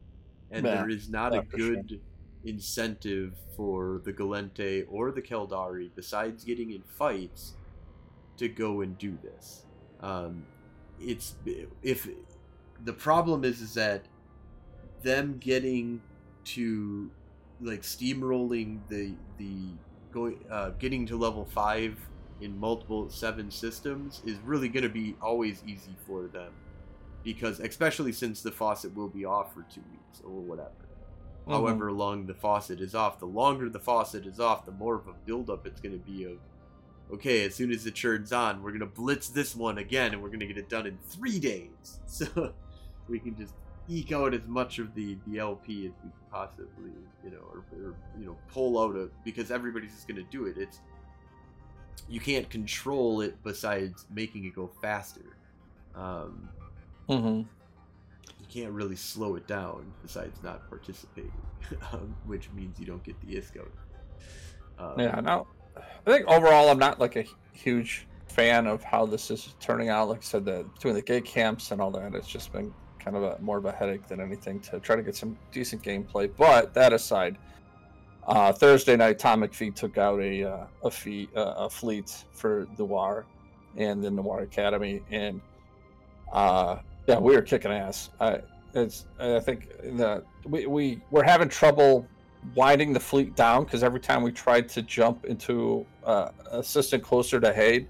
[0.50, 0.76] and Yeah.
[0.76, 1.76] there is not a for sure.
[1.76, 2.02] good
[2.44, 7.58] incentive for the Gallente or the Caldari, besides getting in fights,
[8.38, 9.66] to go and do this.
[10.00, 10.48] Um,
[10.98, 11.36] it's
[11.82, 12.08] if
[12.84, 14.08] the problem is is that
[15.02, 16.02] them getting
[16.44, 17.12] to
[17.60, 19.78] like steamrolling the the
[20.12, 22.10] going uh, getting to level five
[22.40, 26.52] in multiple seven systems is really going to be always easy for them.
[27.22, 30.70] Because especially since the faucet will be off for two weeks or whatever.
[31.44, 31.52] Mm-hmm.
[31.52, 35.06] however long the faucet is off the longer the faucet is off the more of
[35.08, 36.38] a buildup it's going to be of
[37.12, 40.22] okay as soon as it turns on we're going to blitz this one again and
[40.22, 42.00] we're going to get it done in three days.
[42.06, 42.54] So
[43.08, 43.52] we can just
[43.90, 47.94] eke out as much of the, the lp as we possibly you know or, or
[48.18, 50.56] you know pull out of because everybody's just going to do it.
[50.56, 50.80] It's
[52.08, 55.36] you can't control it besides making it go faster
[55.94, 56.48] um,
[57.08, 57.38] Mm-hmm.
[58.40, 61.30] you can't really slow it down besides not participating,
[61.92, 63.72] um, which means you don't get the ISK out.
[64.78, 65.46] Um, Yeah, no.
[65.76, 70.08] I think overall, I'm not like a huge fan of how this is turning out.
[70.08, 73.16] Like I said, the between the gate camps and all that, it's just been kind
[73.16, 76.30] of a more of a headache than anything to try to get some decent gameplay.
[76.36, 77.36] But that aside,
[78.26, 82.66] uh, Thursday night, Tom McPhee took out a uh, a, fee, uh, a fleet for
[82.76, 83.26] the Noir
[83.76, 85.40] and the Noir Academy, and
[86.32, 88.10] uh, yeah, we were kicking ass.
[88.20, 88.40] I,
[88.74, 92.06] it's I think the we we we're having trouble
[92.54, 97.00] winding the fleet down because every time we tried to jump into uh, a system
[97.00, 97.88] closer to Haid,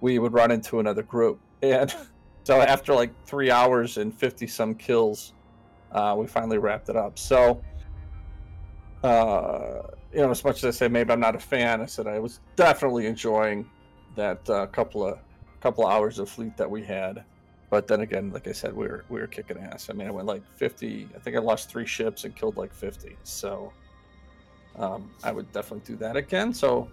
[0.00, 1.40] we would run into another group.
[1.62, 1.92] And
[2.44, 5.32] so after like three hours and 50 some kills,
[5.92, 7.18] uh, we finally wrapped it up.
[7.18, 7.60] So,
[9.02, 9.82] uh,
[10.12, 12.18] you know, as much as I say maybe I'm not a fan, I said I
[12.18, 13.68] was definitely enjoying
[14.14, 15.18] that uh, couple of
[15.60, 17.24] couple of hours of fleet that we had.
[17.68, 19.90] But then again, like I said, we were we were kicking ass.
[19.90, 21.08] I mean, I went like 50.
[21.14, 23.16] I think I lost three ships and killed like 50.
[23.24, 23.72] So
[24.78, 26.54] um, I would definitely do that again.
[26.54, 26.88] So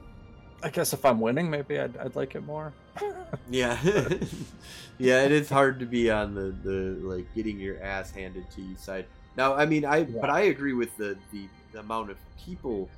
[0.63, 2.73] I guess if I'm winning, maybe I'd, I'd like it more.
[3.49, 3.77] yeah,
[4.97, 8.61] yeah, it is hard to be on the the like getting your ass handed to
[8.61, 9.05] you side.
[9.35, 10.21] Now, I mean, I yeah.
[10.21, 12.89] but I agree with the, the the amount of people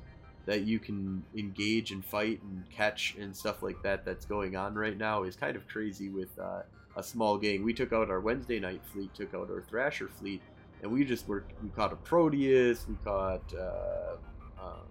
[0.46, 4.74] that you can engage and fight and catch and stuff like that that's going on
[4.74, 6.62] right now is kind of crazy with uh,
[6.96, 7.64] a small gang.
[7.64, 10.40] We took out our Wednesday night fleet, took out our Thrasher fleet,
[10.82, 14.16] and we just were we caught a Proteus, we caught uh,
[14.62, 14.86] um,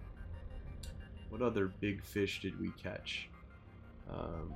[1.30, 3.28] what other big fish did we catch?
[4.12, 4.52] Um,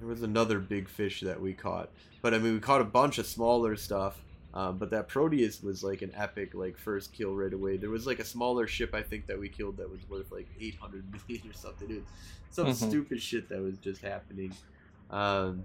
[0.00, 1.90] there was another big fish that we caught,
[2.22, 4.20] but I mean we caught a bunch of smaller stuff.
[4.52, 7.76] Um, but that Proteus was like an epic like first kill right away.
[7.76, 10.48] There was like a smaller ship I think that we killed that was worth like
[10.60, 11.90] 800 million or something.
[11.90, 12.04] It was
[12.50, 12.88] some mm-hmm.
[12.88, 14.52] stupid shit that was just happening.
[15.10, 15.64] Um,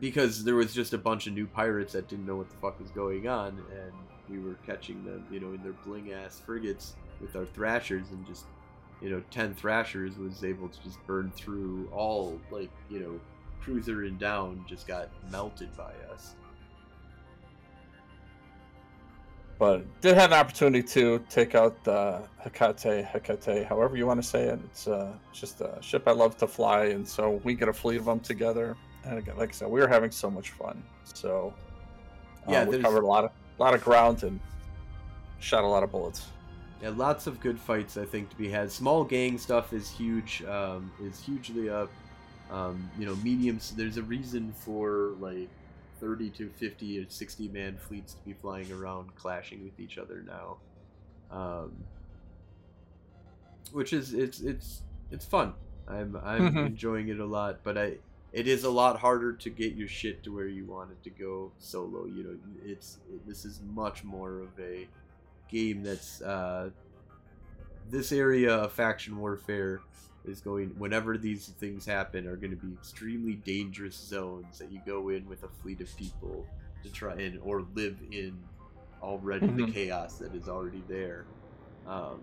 [0.00, 2.78] because there was just a bunch of new pirates that didn't know what the fuck
[2.80, 3.92] was going on, and
[4.28, 8.26] we were catching them, you know, in their bling ass frigates with our thrashers, and
[8.26, 8.46] just,
[9.00, 13.20] you know, ten thrashers was able to just burn through all, like, you know,
[13.60, 16.34] cruiser and down just got melted by us.
[19.62, 24.28] But did have an opportunity to take out the Hecate, Hecate, however you want to
[24.28, 24.58] say it.
[24.64, 27.98] It's uh, just a ship I love to fly, and so we get a fleet
[27.98, 28.76] of them together.
[29.04, 30.82] And again, like I said, we were having so much fun.
[31.04, 31.54] So
[32.48, 34.40] um, yeah, we covered a lot of a lot of ground and
[35.38, 36.26] shot a lot of bullets.
[36.82, 38.68] Yeah, lots of good fights I think to be had.
[38.68, 41.92] Small gang stuff is huge, um, is hugely up.
[42.50, 43.70] Um, you know, mediums.
[43.76, 45.48] There's a reason for like
[46.02, 50.24] 30 to 50 or 60 man fleets to be flying around clashing with each other
[50.26, 50.56] now
[51.30, 51.72] um,
[53.70, 54.82] which is it's it's
[55.12, 55.54] it's fun
[55.88, 56.58] i'm i'm mm-hmm.
[56.58, 57.94] enjoying it a lot but i
[58.32, 61.10] it is a lot harder to get your shit to where you want it to
[61.10, 64.88] go solo you know it's it, this is much more of a
[65.48, 66.68] game that's uh
[67.90, 69.80] this area of faction warfare
[70.24, 74.80] is going whenever these things happen are going to be extremely dangerous zones that you
[74.86, 76.46] go in with a fleet of people
[76.82, 78.36] to try and or live in
[79.02, 79.66] already mm-hmm.
[79.66, 81.24] the chaos that is already there
[81.86, 82.20] um,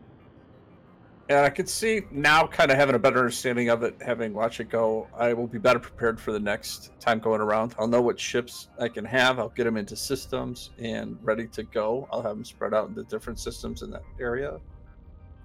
[1.30, 4.60] and I could see now kind of having a better understanding of it, having watched
[4.62, 5.08] it go.
[5.16, 7.76] I will be better prepared for the next time going around.
[7.78, 9.38] I'll know what ships I can have.
[9.38, 12.08] I'll get them into systems and ready to go.
[12.12, 14.60] I'll have them spread out into different systems in that area.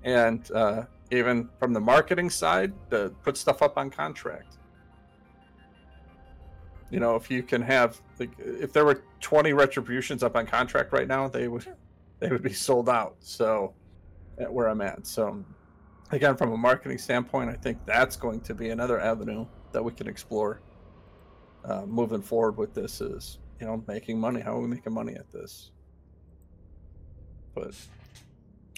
[0.05, 4.57] And uh, even from the marketing side to put stuff up on contract.
[6.91, 10.93] You know if you can have like if there were 20 retributions up on contract
[10.93, 11.67] right now they would
[12.21, 13.75] they would be sold out so
[14.39, 15.07] at where i'm at.
[15.07, 15.45] So
[16.13, 19.91] again from a marketing standpoint i think that's going to be another avenue that we
[19.91, 20.61] can explore
[21.65, 25.15] uh, moving forward with this is you know making money how are we making money
[25.15, 25.71] at this?
[27.55, 27.75] But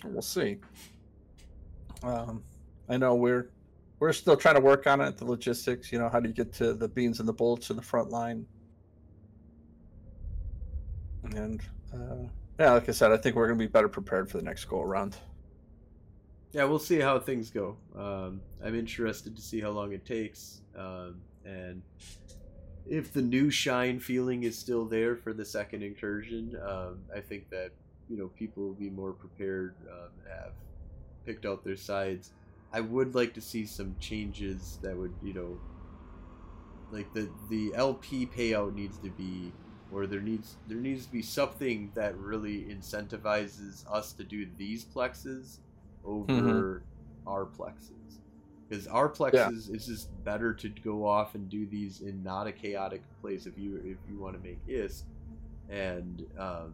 [0.04, 0.58] we'll see
[2.02, 2.42] um,
[2.88, 3.50] I know we're
[3.98, 5.90] we're still trying to work on it, the logistics.
[5.90, 8.10] You know, how do you get to the beans and the bullets in the front
[8.10, 8.46] line?
[11.34, 11.60] And
[11.92, 12.28] uh,
[12.58, 14.66] yeah, like I said, I think we're going to be better prepared for the next
[14.66, 15.16] go around.
[16.52, 17.76] Yeah, we'll see how things go.
[17.96, 21.82] Um, I'm interested to see how long it takes, um, and
[22.88, 26.56] if the new shine feeling is still there for the second incursion.
[26.66, 27.72] Um, I think that
[28.08, 30.52] you know people will be more prepared, um, have
[31.26, 32.30] picked out their sides.
[32.72, 35.58] I would like to see some changes that would, you know,
[36.90, 39.52] like the the LP payout needs to be,
[39.92, 44.84] or there needs there needs to be something that really incentivizes us to do these
[44.84, 45.58] plexes
[46.04, 47.28] over mm-hmm.
[47.28, 47.90] our plexes.
[48.68, 49.74] Because our plexes, yeah.
[49.74, 53.56] it's just better to go off and do these in not a chaotic place if
[53.56, 55.04] you if you want to make ISK,
[55.70, 56.72] and um,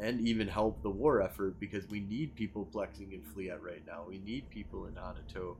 [0.00, 4.04] and even help the war effort because we need people flexing in Fliet right now.
[4.08, 5.56] We need people in Hanato.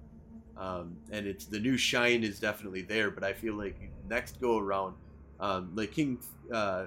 [0.57, 3.77] Um, and it's the new shine is definitely there, but I feel like
[4.09, 4.95] next go around,
[5.39, 6.19] um, like King
[6.53, 6.87] uh,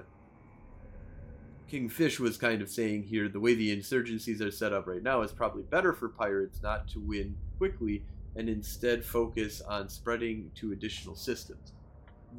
[1.68, 5.02] King Fish was kind of saying here, the way the insurgencies are set up right
[5.02, 8.04] now is probably better for pirates not to win quickly
[8.36, 11.72] and instead focus on spreading to additional systems.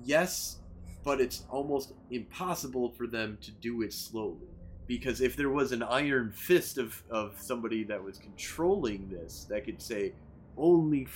[0.03, 0.59] Yes,
[1.03, 4.54] but it's almost impossible for them to do it slowly
[4.87, 9.65] because if there was an iron fist of, of somebody that was controlling this that
[9.65, 10.13] could say
[10.57, 11.07] only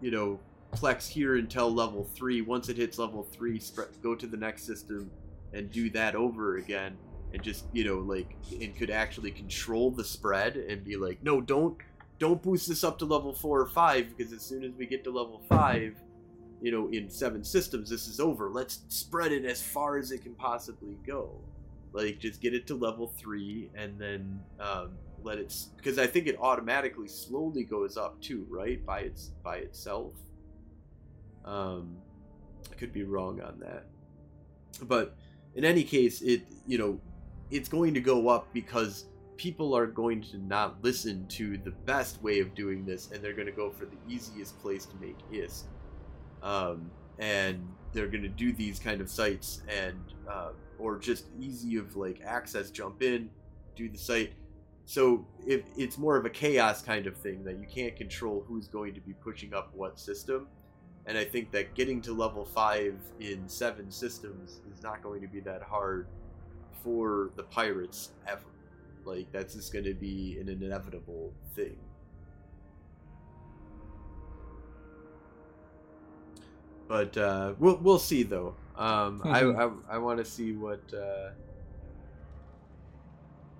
[0.00, 0.38] you know
[0.72, 2.40] plex here until level three.
[2.40, 3.60] Once it hits level three,
[4.02, 5.10] go to the next system
[5.52, 6.96] and do that over again,
[7.32, 11.40] and just you know like and could actually control the spread and be like, no,
[11.40, 11.76] don't
[12.18, 15.04] don't boost this up to level four or five because as soon as we get
[15.04, 15.96] to level five,
[16.60, 18.48] you know, in seven systems, this is over.
[18.48, 21.32] Let's spread it as far as it can possibly go.
[21.92, 26.26] Like just get it to level three and then um, let it because I think
[26.26, 28.84] it automatically slowly goes up too, right?
[28.84, 30.14] By its by itself.
[31.44, 31.96] Um,
[32.70, 33.86] I could be wrong on that,
[34.82, 35.16] but
[35.54, 37.00] in any case, it you know,
[37.50, 42.22] it's going to go up because people are going to not listen to the best
[42.22, 45.18] way of doing this, and they're going to go for the easiest place to make
[45.30, 45.64] ISK.
[46.42, 50.50] Um, and they're going to do these kind of sites and uh,
[50.82, 53.30] or just easy of like access jump in
[53.76, 54.32] do the site.
[54.84, 58.66] So if it's more of a chaos kind of thing that you can't control who's
[58.66, 60.48] going to be pushing up what system.
[61.06, 65.28] And i think that getting to level 5 in 7 systems is not going to
[65.28, 66.06] be that hard
[66.82, 68.42] for the pirates ever.
[69.04, 71.76] Like that's just going to be an inevitable thing.
[76.88, 79.28] But uh, we'll we'll see though um, mm-hmm.
[79.28, 81.30] I I, I want to see what uh,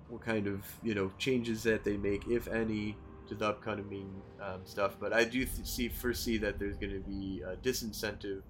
[0.09, 2.95] what kind of you know changes that they make, if any,
[3.27, 4.09] to the upcoming
[4.41, 4.95] um, stuff.
[4.99, 8.41] But I do th- see foresee that there's going to be a disincentive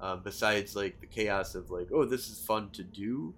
[0.00, 3.34] um, besides like the chaos of like oh this is fun to do.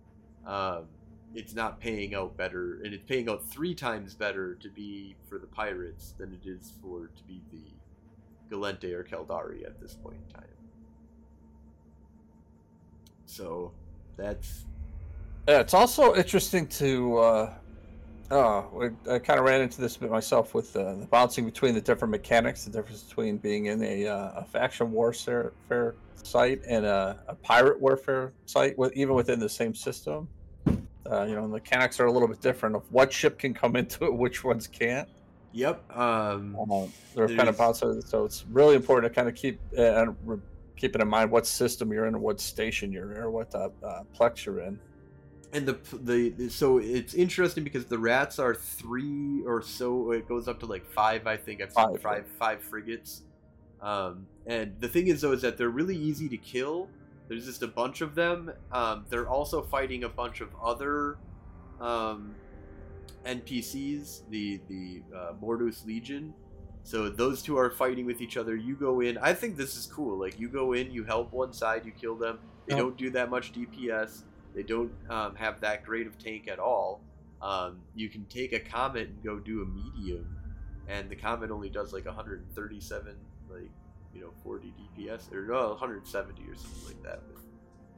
[0.47, 0.87] Um,
[1.35, 5.39] it's not paying out better, and it's paying out three times better to be for
[5.39, 10.17] the pirates than it is for to be the Gallente or Caldari at this point
[10.27, 10.58] in time.
[13.29, 13.73] So
[14.17, 14.65] that's
[15.47, 15.61] yeah.
[15.61, 17.19] It's also interesting to.
[17.19, 17.55] Uh,
[18.31, 21.75] oh, I kind of ran into this a bit myself with uh, the bouncing between
[21.75, 25.53] the different mechanics, the difference between being in a, uh, a faction warfare
[26.15, 30.29] site and a, a, pirate warfare site, with, even within the same system.
[31.11, 33.77] Uh, you know, the mechanics are a little bit different of what ship can come
[33.81, 35.09] into it, which ones can't.
[35.53, 35.97] Yep.
[35.97, 39.83] Um, um they're kind of bouncing, so it's really important to kind of keep uh,
[39.83, 40.43] and
[40.79, 43.69] keeping in mind what system you're in or what station you're in or what uh,
[43.85, 44.79] uh, plex you're in.
[45.53, 50.13] And the the so it's interesting because the rats are three or so.
[50.13, 51.63] It goes up to like five, I think.
[51.63, 53.23] I've seen five, five, five frigates.
[53.81, 56.89] Um, and the thing is though is that they're really easy to kill.
[57.29, 58.53] There's just a bunch of them.
[58.73, 61.19] Um, they're also fighting a bunch of other
[61.81, 62.35] um,
[63.25, 66.35] NPCs, the the uh, Mordu's Legion,
[66.89, 68.57] so those two are fighting with each other.
[68.57, 69.19] You go in.
[69.19, 70.19] I think this is cool.
[70.19, 72.39] Like you go in, you help one side, you kill them.
[72.67, 74.23] They don't do that much DPS.
[74.55, 77.03] They don't um, have that great of tank at all.
[77.43, 80.35] Um, you can take a comet and go do a medium,
[80.89, 83.15] and the comet only does like 137,
[83.51, 83.71] like
[84.15, 87.21] you know, 40 DPS or no, 170 or something like that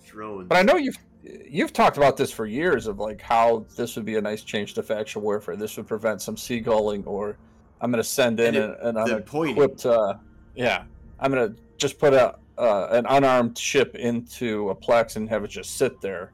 [0.04, 0.48] drones.
[0.48, 4.04] But I know you've you've talked about this for years of like how this would
[4.04, 5.54] be a nice change to faction warfare.
[5.54, 7.36] This would prevent some seagulling or
[7.80, 9.86] I'm gonna send in it, an, an unequipped.
[9.86, 10.14] Uh,
[10.54, 10.84] yeah,
[11.18, 15.48] I'm gonna just put a uh, an unarmed ship into a plex and have it
[15.48, 16.32] just sit there.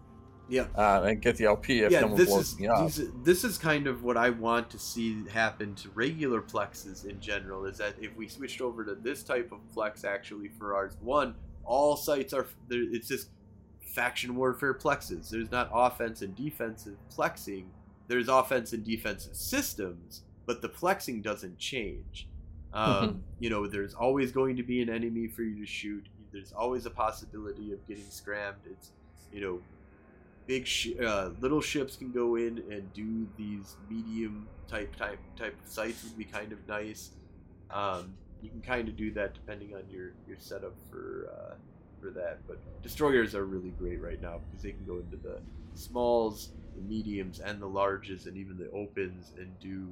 [0.49, 3.89] Yeah, uh, and get the LP if yeah, no this is, these, this is kind
[3.89, 7.65] of what I want to see happen to regular plexes in general.
[7.65, 11.35] Is that if we switched over to this type of plex actually for ours, one
[11.65, 13.31] all sites are it's just
[13.81, 15.31] faction warfare plexes.
[15.31, 17.65] There's not offense and defensive plexing.
[18.07, 22.29] There's offense and defensive systems but the plexing doesn't change.
[22.75, 26.05] Um, you know, there's always going to be an enemy for you to shoot.
[26.31, 28.59] There's always a possibility of getting scrammed.
[28.71, 28.91] It's,
[29.33, 29.61] you know,
[30.47, 35.57] big sh- uh, little ships can go in and do these medium type type type
[35.65, 37.13] of sites would be kind of nice.
[37.71, 41.55] Um, you can kind of do that depending on your your setup for uh,
[42.01, 42.47] for that.
[42.47, 45.41] But destroyers are really great right now because they can go into the
[45.75, 49.89] smalls, the mediums, and the larges, and even the opens, and do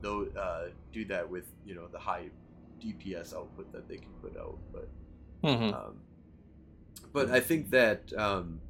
[0.00, 2.26] though uh, do that with you know the high
[2.80, 4.58] DPS output that they can put out.
[4.72, 4.88] But
[5.42, 5.74] mm-hmm.
[5.74, 5.96] um,
[7.12, 8.60] but I think that um,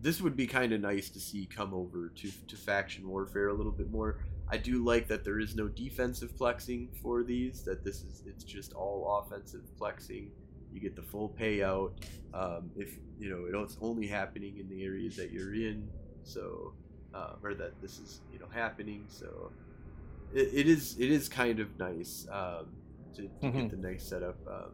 [0.00, 3.54] this would be kind of nice to see come over to to faction warfare a
[3.54, 4.18] little bit more.
[4.48, 7.62] I do like that there is no defensive plexing for these.
[7.62, 10.28] That this is it's just all offensive plexing.
[10.72, 11.92] You get the full payout.
[12.34, 15.88] Um, if you know it's only happening in the areas that you're in,
[16.24, 16.72] so
[17.14, 19.04] uh, or that this is you know happening.
[19.08, 19.52] So
[20.34, 22.66] it, it is it is kind of nice um,
[23.14, 23.60] to, to mm-hmm.
[23.60, 24.36] get the nice setup.
[24.48, 24.70] Um,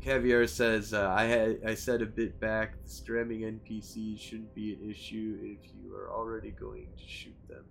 [0.00, 2.82] Caviar says, uh, "I had I said a bit back.
[2.84, 7.64] The scramming NPCs shouldn't be an issue if you are already going to shoot them.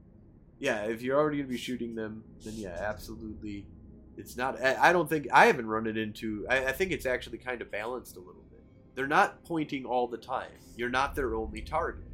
[0.59, 3.65] yeah, if you're already gonna be shooting them, then yeah, absolutely.
[4.17, 4.61] It's not.
[4.61, 6.45] I I don't think I haven't run it into.
[6.49, 8.63] I, I think it's actually kind of balanced a little bit.
[8.95, 10.51] They're not pointing all the time.
[10.75, 12.06] You're not their only target.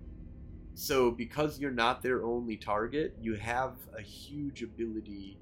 [0.75, 5.39] So because you're not their only target, you have a huge ability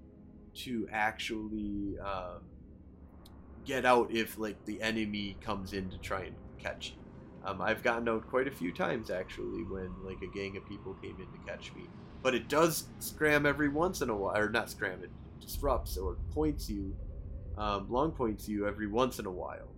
[0.55, 2.43] to actually um,
[3.65, 6.97] get out if like the enemy comes in to try and catch you.
[7.43, 10.93] Um, I've gotten out quite a few times actually when like a gang of people
[10.95, 11.89] came in to catch me.
[12.21, 16.17] But it does scram every once in a while, or not scram it, disrupts or
[16.29, 16.97] points you,
[17.57, 19.75] um, long points you every once in a while.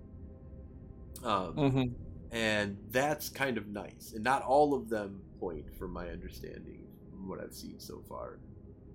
[1.24, 1.94] Um, Mm-hmm.
[2.32, 4.14] and that's kind of nice.
[4.16, 6.80] And not all of them point, from my understanding,
[7.10, 8.40] from what I've seen so far.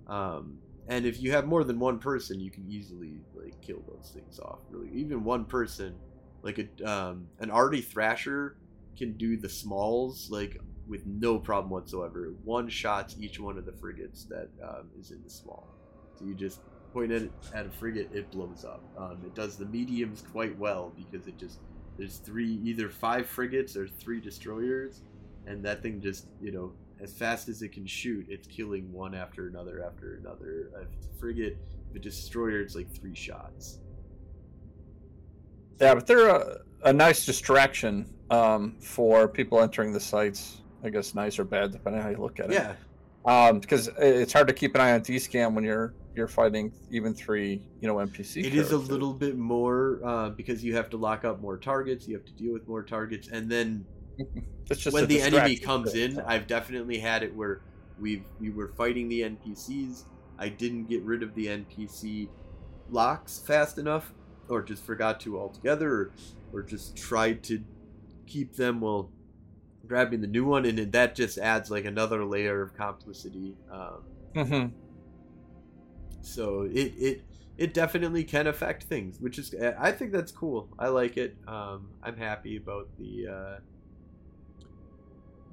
[0.07, 4.11] Um, and if you have more than one person, you can easily like kill those
[4.15, 4.61] things off.
[4.71, 5.95] Really, even one person,
[6.43, 8.57] like a um, an arty thrasher,
[8.97, 12.33] can do the smalls like with no problem whatsoever.
[12.45, 15.69] One shots each one of the frigates that um, is in the small.
[16.19, 16.61] So you just
[16.95, 18.83] point at at a frigate, it blows up.
[18.97, 21.59] Um, it does the mediums quite well because it just
[21.99, 25.03] there's three either five frigates or three destroyers,
[25.49, 29.15] and that thing just you know as fast as it can shoot, it's killing one
[29.15, 30.71] after another after another.
[30.81, 31.57] If it's a frigate,
[31.91, 33.79] if a destroyer, it's like three shots.
[35.81, 40.63] Yeah, but they're a, a nice distraction um, for people entering the sites.
[40.83, 42.53] I guess nice or bad, depending on how you look at it.
[42.53, 42.75] Yeah,
[43.25, 46.73] Um, because it's hard to keep an eye on D scan when you're you're fighting
[46.91, 48.45] even three, you know, NPC.
[48.45, 52.09] it is a little bit more uh, because you have to lock up more targets,
[52.09, 53.85] you have to deal with more targets, and then
[54.77, 57.63] Just when the enemy comes in, I've definitely had it where
[57.97, 60.07] we've we were fighting the NPCs.
[60.39, 62.33] I didn't get rid of the NPC
[62.89, 64.15] locks fast enough,
[64.49, 66.15] or just forgot to altogether, or,
[66.53, 67.65] or just tried to
[68.27, 69.13] keep them while
[69.87, 73.59] grabbing the new one, and then that just adds like another layer of complicity.
[73.71, 74.05] Um,
[74.35, 74.73] Mhm.
[76.21, 77.25] so it it
[77.57, 80.71] it definitely can affect things, which is I think that's cool.
[80.79, 81.37] I like it.
[81.47, 83.59] Um, I'm happy about the uh,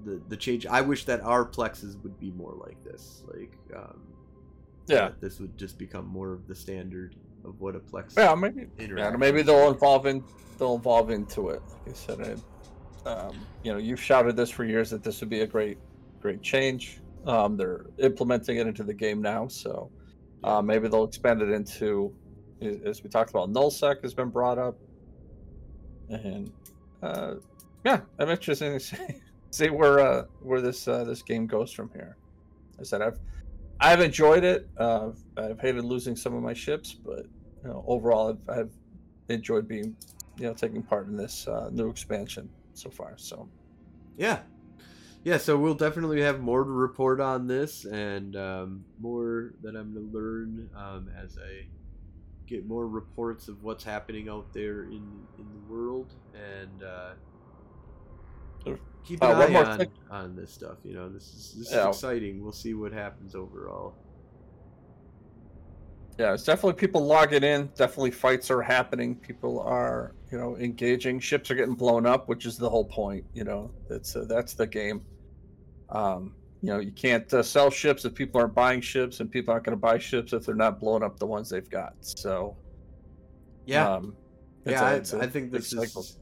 [0.06, 0.66] the the change.
[0.66, 3.24] I wish that our plexes would be more like this.
[3.28, 4.02] Like um,
[4.88, 5.10] Yeah.
[5.20, 8.16] this would just become more of the standard of what a plex.
[8.18, 8.68] Yeah, maybe.
[8.80, 10.24] Yeah, maybe they'll evolve in.
[10.58, 11.62] They'll evolve into it.
[11.86, 12.40] Like I said,
[13.06, 15.78] I, um, you know, you've shouted this for years that this would be a great,
[16.22, 17.02] great change.
[17.28, 19.92] Um, they're implementing it into the game now, so
[20.44, 22.14] uh, maybe they'll expand it into,
[22.86, 24.78] as- we talked about, nullsec has been brought up,
[26.10, 26.52] and
[27.04, 27.36] uh,
[27.84, 28.96] yeah, I'm interested to see,
[29.56, 32.18] see where uh, where this uh, this game goes from here.
[32.80, 33.20] I said I've
[33.80, 34.68] I've enjoyed it.
[34.78, 37.26] Uh, I've hated losing some of my ships, but
[37.64, 38.72] you know, overall, I've, I've
[39.30, 39.96] enjoyed being,
[40.38, 43.14] you know, taking part in this uh, new expansion so far.
[43.18, 43.50] So
[44.18, 44.40] Yeah.
[45.24, 49.92] Yeah, so we'll definitely have more to report on this and um, more that I'm
[49.92, 51.66] going to learn um, as I
[52.46, 57.14] get more reports of what's happening out there in in the world and uh.
[59.04, 59.92] Keep an Uh, eye on, thing.
[60.10, 60.78] on this stuff.
[60.84, 61.90] You know, this is this Yeah.
[61.90, 62.42] is exciting.
[62.44, 63.96] We'll see what happens overall.
[66.18, 67.70] yeah, it's definitely people logging in.
[67.76, 69.16] Definitely fights are happening.
[69.16, 71.20] People are, you know, engaging.
[71.20, 73.26] Ships are getting blown up, which is the whole point.
[73.34, 75.02] You know, that's uh, that's the game.
[75.90, 79.52] Um, you know, you can't uh, sell ships if people aren't buying ships, and people
[79.54, 81.94] aren't going to buy ships if they're not blowing up the ones they've got.
[82.00, 82.56] So
[83.66, 84.16] Yeah, um,
[84.66, 86.02] yeah, a- I, a I think this cycle.
[86.02, 86.18] is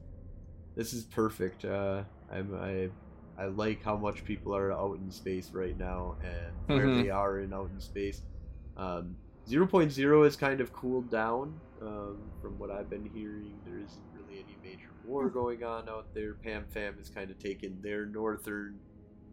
[0.76, 1.66] this is perfect.
[1.66, 2.04] Uh,
[2.34, 2.90] I'm I
[3.38, 7.04] I like how much people are out in space right now and where Mhm.
[7.04, 8.22] they are in out in space.
[8.78, 9.16] Um,
[9.48, 13.54] 0.0 has kind of cooled down um, from what I've been hearing.
[13.66, 16.36] There isn't really any major war going on out there.
[16.46, 18.80] PanFam has kind of taken their northern,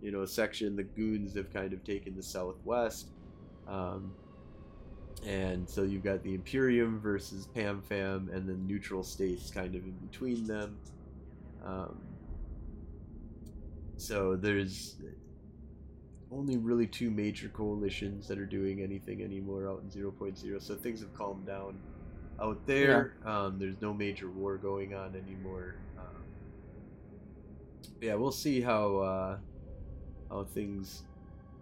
[0.02, 0.74] you know, section.
[0.76, 3.10] The goons have kind of taken the southwest.
[3.68, 4.12] Um,
[5.24, 9.92] and so you've got the Imperium versus PanFam, and then neutral states kind of in
[10.10, 10.76] between them.
[11.64, 12.00] Um,
[14.00, 14.96] so there's
[16.32, 20.62] only really two major coalitions that are doing anything anymore out in 0.0.
[20.62, 21.78] So things have calmed down
[22.40, 23.14] out there.
[23.24, 25.76] Um, there's no major war going on anymore.
[25.98, 26.22] Um,
[28.00, 29.38] yeah, we'll see how uh,
[30.30, 31.02] how things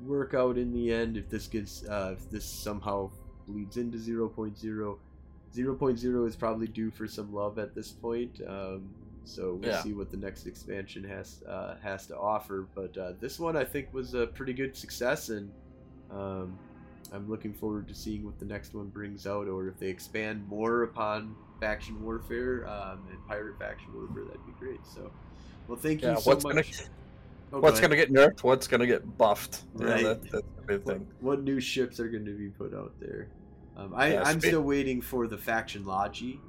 [0.04, 1.16] work out in the end.
[1.16, 3.10] If this gets uh, if this somehow
[3.46, 4.98] bleeds into 0.0.
[5.56, 8.40] 0.0 is probably due for some love at this point.
[8.46, 8.90] Um,
[9.28, 9.82] so we'll Yeah.
[9.82, 12.66] see what the next expansion has uh, has to offer.
[12.74, 15.50] But uh, this one I think was a pretty good success, and
[16.10, 16.58] um,
[17.12, 20.46] I'm looking forward to seeing what the next one brings out, or if they expand
[20.48, 24.24] more upon faction warfare um, and pirate faction warfare.
[24.24, 24.80] That'd be great.
[24.86, 25.10] So,
[25.66, 26.54] well, thank Yeah, you so what's much.
[26.54, 26.88] gonna
[27.50, 28.42] Oh, what's go going to get nerfed?
[28.42, 29.62] What's going to get buffed?
[29.78, 30.04] You know, Right.
[30.04, 31.06] that, that's the big what, thing.
[31.20, 33.28] what new ships are going to be put out there?
[33.74, 36.42] Um, I, Yeah, I'm spe- still waiting for the faction Logi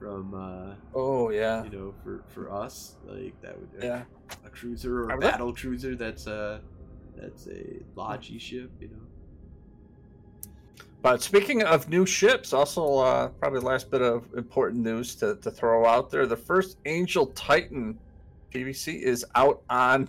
[0.00, 4.04] from uh, Oh yeah, you know for for us like that would yeah.
[4.44, 6.62] a cruiser or a battle cruiser that's a
[7.16, 10.46] that's a Logi ship you know.
[11.02, 15.50] But speaking of new ships, also uh, probably last bit of important news to, to
[15.50, 17.98] throw out there: the first Angel Titan
[18.52, 20.08] BPC is out on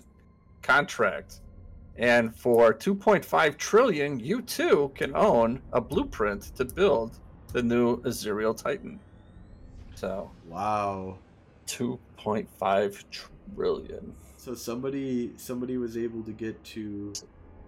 [0.62, 1.42] contract,
[1.98, 7.20] and for 2.5 trillion, you too can own a blueprint to build
[7.54, 9.00] the new Azariel Titan.
[10.02, 11.20] So Wow.
[11.68, 13.04] 2.5
[13.56, 14.16] trillion.
[14.36, 17.14] So somebody somebody was able to get to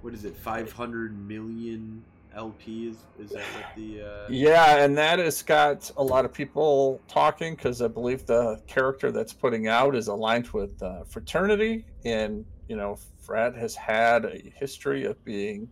[0.02, 2.04] what is it 500 million
[2.36, 2.96] LPs?
[3.20, 7.54] Is that what the uh, Yeah, and that has got a lot of people talking
[7.54, 12.76] because I believe the character that's putting out is aligned with uh, fraternity, and you
[12.76, 15.70] know, Frat has had a history of being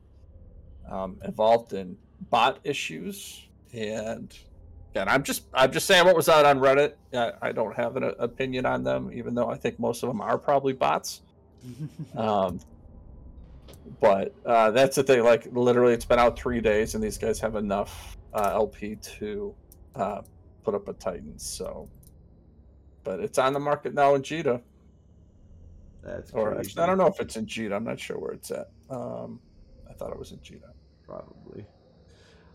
[0.92, 1.98] um, involved in
[2.30, 4.32] bot issues, and
[4.92, 6.94] again, I'm just I'm just saying what was out on Reddit.
[7.14, 10.22] I, I don't have an opinion on them, even though I think most of them
[10.22, 11.22] are probably bots.
[12.18, 12.60] Um,
[14.00, 15.24] but uh, that's the thing.
[15.24, 19.54] Like literally, it's been out three days, and these guys have enough uh, LP to
[19.96, 20.22] uh,
[20.64, 21.38] put up a Titan.
[21.38, 21.88] So,
[23.04, 24.62] but it's on the market now in Jita,
[26.04, 26.60] That's or crazy.
[26.70, 27.74] actually, I don't know if it's in Jita.
[27.74, 28.70] I'm not sure where it's at.
[28.90, 29.40] Um,
[29.90, 30.72] I thought it was in Jita.
[31.06, 31.66] Probably.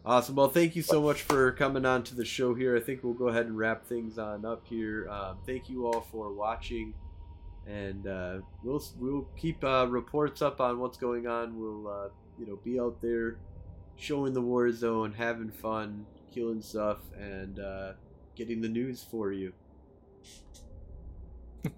[0.07, 0.37] Awesome.
[0.37, 2.77] Well, thank you so much for coming on to the show here.
[2.77, 5.09] I think we'll go ahead and wrap things on up here.
[5.11, 6.95] Um, thank you all for watching,
[7.67, 11.59] and uh, we'll we'll keep uh, reports up on what's going on.
[11.59, 13.39] We'll uh, you know be out there
[13.97, 17.95] showing the war zone, having fun, killing stuff, and uh,
[18.37, 19.53] getting the news for you.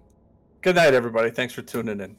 [0.61, 1.31] Good night, everybody.
[1.31, 2.15] Thanks for tuning in.